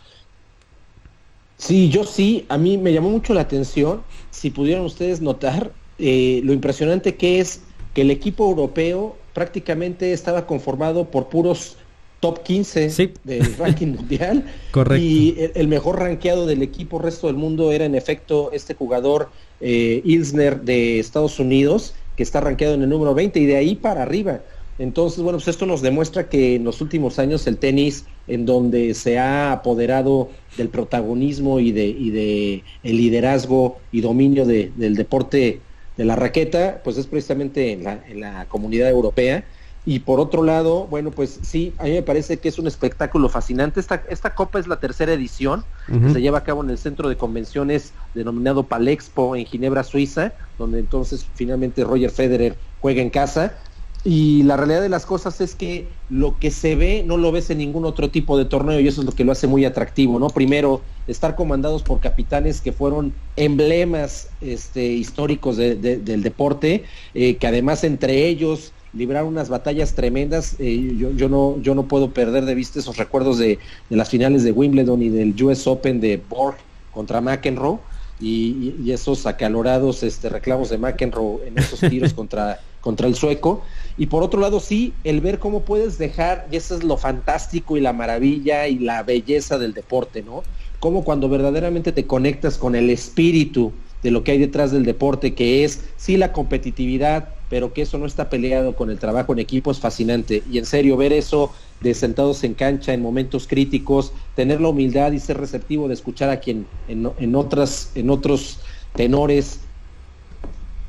[1.57, 6.40] Sí, yo sí, a mí me llamó mucho la atención, si pudieran ustedes notar eh,
[6.45, 7.62] lo impresionante que es
[7.95, 11.76] que el equipo europeo prácticamente estaba conformado por puros
[12.23, 14.45] top 15 del ranking mundial.
[14.70, 15.05] Correcto.
[15.05, 20.01] Y el, mejor rankeado del equipo resto del mundo era en efecto este jugador eh,
[20.05, 24.03] Ilsner de Estados Unidos, que está rankeado en el número 20 y de ahí para
[24.03, 24.41] arriba.
[24.79, 28.95] Entonces, bueno, pues esto nos demuestra que en los últimos años el tenis, en donde
[28.95, 35.61] se ha apoderado del protagonismo y de, y de el liderazgo y dominio del deporte
[35.97, 39.45] de la raqueta, pues es precisamente en la, en la comunidad europea
[39.85, 43.28] y por otro lado, bueno, pues sí, a mí me parece que es un espectáculo
[43.28, 43.80] fascinante.
[43.80, 47.09] Esta, esta copa es la tercera edición, que se lleva a cabo en el centro
[47.09, 53.59] de convenciones denominado Palexpo en Ginebra, Suiza, donde entonces finalmente Roger Federer juega en casa.
[54.05, 57.51] Y la realidad de las cosas es que lo que se ve no lo ves
[57.51, 60.18] en ningún otro tipo de torneo y eso es lo que lo hace muy atractivo,
[60.18, 60.28] ¿no?
[60.28, 67.85] Primero, estar comandados por capitanes que fueron emblemas este, históricos del deporte, eh, que además
[67.85, 70.57] entre ellos libraron unas batallas tremendas.
[70.59, 74.45] Eh, yo, yo, no, yo no puedo perder de vista esos recuerdos de, las finales
[74.45, 76.57] de Wimbledon y del US Open de Borg
[76.90, 77.78] contra McEnroe.
[78.20, 83.62] Y, esos acalorados este, reclamos de McEnroe en esos tiros contra, contra el sueco.
[83.97, 87.76] Y por otro lado, sí, el ver cómo puedes dejar, y eso es lo fantástico
[87.76, 90.43] y la maravilla y la belleza del deporte, ¿no?
[90.78, 93.72] Cómo cuando verdaderamente te conectas con el espíritu
[94.03, 97.99] de lo que hay detrás del deporte, que es sí la competitividad, pero que eso
[97.99, 100.43] no está peleado con el trabajo en equipo es fascinante.
[100.47, 105.13] Y en serio, ver eso de sentados en cancha en momentos críticos, tener la humildad
[105.13, 108.63] y ser receptivo de escuchar a quien en, en otras, en otros
[108.95, 109.69] tenores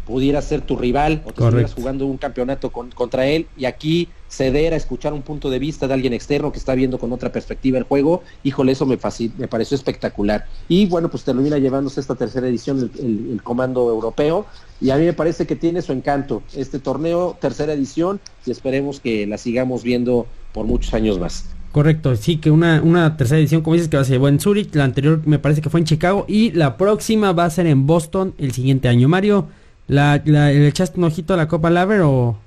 [0.05, 4.73] pudiera ser tu rival o que estuvieras jugando un campeonato contra él y aquí ceder
[4.73, 7.77] a escuchar un punto de vista de alguien externo que está viendo con otra perspectiva
[7.77, 8.97] el juego, híjole, eso me,
[9.38, 10.45] me pareció espectacular.
[10.67, 14.45] Y bueno, pues termina llevándose esta tercera edición el, comando europeo
[14.81, 18.99] y a mí me parece que tiene su encanto este torneo, tercera edición y esperemos
[18.99, 21.45] que la sigamos viendo por muchos años más.
[21.71, 24.84] Correcto, sí, que una, una tercera edición, como dices, que se llevó en Zurich, la
[24.84, 28.36] anterior me parece que fue en Chicago y la próxima va a ser en Boston
[28.38, 29.07] el siguiente año.
[29.07, 29.47] Mario,
[29.88, 32.38] ¿La, ¿Le echaste un ojito a la Copa Laver o,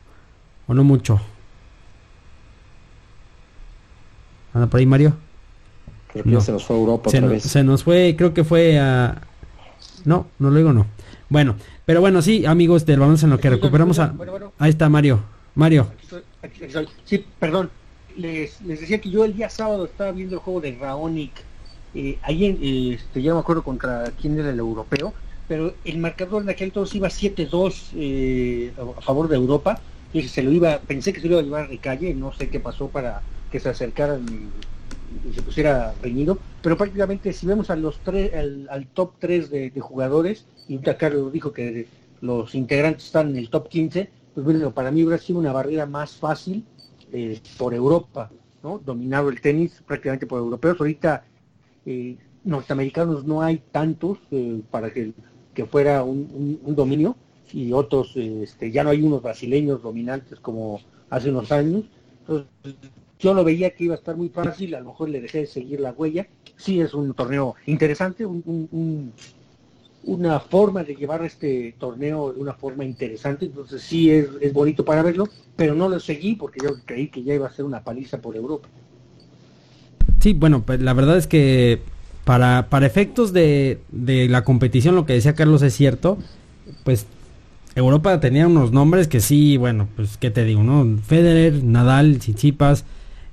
[0.66, 1.20] o no mucho?
[4.56, 5.12] ¿Anda por ahí, Mario?
[6.10, 7.42] Creo que se nos fue a Europa se otra vez.
[7.42, 9.20] Se nos fue, creo que fue a...
[10.06, 10.86] No, no lo digo, no.
[11.28, 14.14] Bueno, pero bueno, sí, amigos del balance en lo que recuperamos a...
[14.58, 15.20] Ahí está Mario.
[15.54, 15.88] Mario.
[17.04, 17.68] Sí, perdón.
[18.16, 21.32] Les, les, decía que yo el día sábado estaba viendo el juego de Raonic.
[21.94, 25.12] Eh, ahí, en, eh, este, ya me acuerdo contra quién era el europeo
[25.48, 29.80] pero el marcador en aquel entonces iba 7-2 eh, a favor de Europa.
[30.12, 32.60] Se lo iba, pensé que se lo iba a llevar a Ricalle, no sé qué
[32.60, 37.82] pasó para que se acercaran y, se pusiera reñido, pero prácticamente si vemos al,
[38.92, 41.86] top 3 de, jugadores, y Carlos dijo que
[42.20, 45.86] los integrantes están en el top 15, pues bueno, para mí hubiera sido una barrera
[45.86, 46.64] más fácil
[47.12, 48.30] eh, por Europa,
[48.62, 48.78] ¿no?
[48.78, 50.76] Dominado el tenis prácticamente por europeos.
[50.78, 51.24] Ahorita
[51.86, 54.18] eh, norteamericanos no hay tantos
[54.70, 55.12] para que
[55.56, 57.16] que fuera un, dominio
[57.52, 60.80] y otros, este, ya no hay unos brasileños dominantes como
[61.10, 61.84] hace unos años.
[62.20, 62.46] Entonces,
[63.18, 65.46] yo lo veía que iba a estar muy fácil, a lo mejor le dejé de
[65.46, 66.26] seguir la huella.
[66.56, 68.26] Sí es un torneo interesante,
[70.04, 74.84] una forma de llevar este torneo de una forma interesante, entonces sí es, es bonito
[74.84, 77.82] para verlo, pero no lo seguí porque yo creí que ya iba a ser una
[77.82, 78.68] paliza por Europa.
[80.20, 81.80] Sí, bueno, pues la verdad es que
[82.24, 86.18] para, para efectos de, de la competición, lo que decía Carlos es cierto,
[86.84, 87.06] pues
[87.76, 90.98] Europa tenía unos nombres que sí, bueno, pues qué te digo, ¿no?
[91.02, 92.84] Federer, Nadal, Tsitsipas,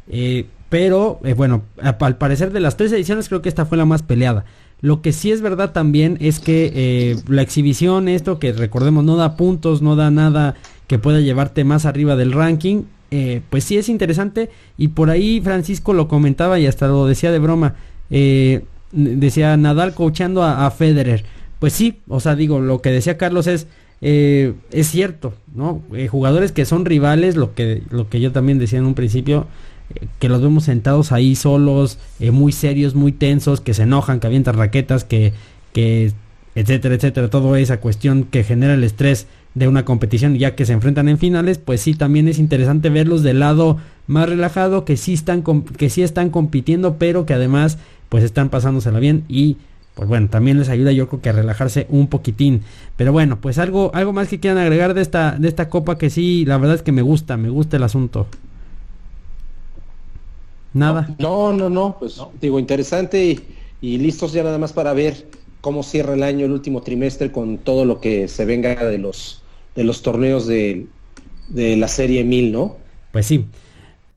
[0.08, 3.86] eh, pero eh, bueno, al parecer de las tres ediciones creo que esta fue la
[3.86, 4.46] más peleada.
[4.82, 9.16] Lo que sí es verdad también es que eh, la exhibición, esto que recordemos no
[9.16, 10.56] da puntos, no da nada
[10.88, 12.84] que pueda llevarte más arriba del ranking,
[13.52, 17.38] pues sí es interesante y por ahí Francisco lo comentaba y hasta lo decía de
[17.38, 17.76] broma.
[18.10, 21.26] Eh, decía Nadal coachando a, Federer.
[21.60, 23.68] Pues sí, o sea, digo, lo que decía Carlos es,
[24.06, 25.82] eh, es cierto, ¿no?
[25.94, 29.48] Eh, jugadores que son rivales, lo que, lo que yo también decía en un principio,
[29.96, 34.28] eh, que los vemos sentados ahí solos, muy serios, muy tensos, que se enojan, que
[34.28, 35.32] avientan raquetas, que,
[35.72, 36.12] que,
[36.54, 39.26] etcétera, etcétera, toda esa cuestión que genera el estrés
[39.56, 43.24] de una competición ya que se enfrentan en finales, pues sí, también es interesante verlos
[43.24, 43.78] del lado
[44.08, 47.78] más relajado, que sí están, que sí están compitiendo, pero que además
[48.10, 49.56] pues están pasándosela bien y
[49.96, 52.64] pues bueno, también les ayuda yo creo que a relajarse un poquitín.
[52.98, 56.10] Pero bueno, pues algo, algo más que quieran agregar de esta, de esta copa que
[56.10, 58.28] sí, la verdad es que me gusta, me gusta el asunto.
[60.74, 61.16] Nada.
[61.20, 63.40] No, no, no, pues digo, interesante
[63.82, 65.28] y, listos ya nada más para ver
[65.62, 69.44] cómo cierra el año, el último trimestre, con todo lo que se venga de los,
[69.76, 70.88] de los torneos de,
[71.50, 72.78] de la serie 1000, ¿no?
[73.12, 73.46] Pues sí.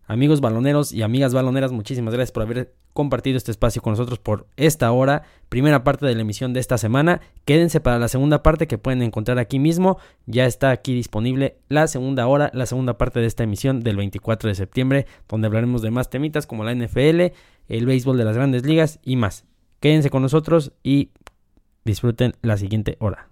[0.08, 4.46] Amigos baloneros y amigas baloneras, muchísimas gracias por haber compartido este espacio con nosotros por
[4.56, 7.20] esta hora, primera parte de la emisión de esta semana.
[7.44, 9.98] Quédense para la segunda parte que pueden encontrar aquí mismo.
[10.26, 14.48] Ya está aquí disponible la segunda hora, la segunda parte de esta emisión del 24
[14.48, 17.32] de septiembre, donde hablaremos de más temitas como la NFL,
[17.68, 19.44] el béisbol de las grandes ligas y más.
[19.80, 21.10] Quédense con nosotros y
[21.84, 23.28] disfruten la siguiente hora.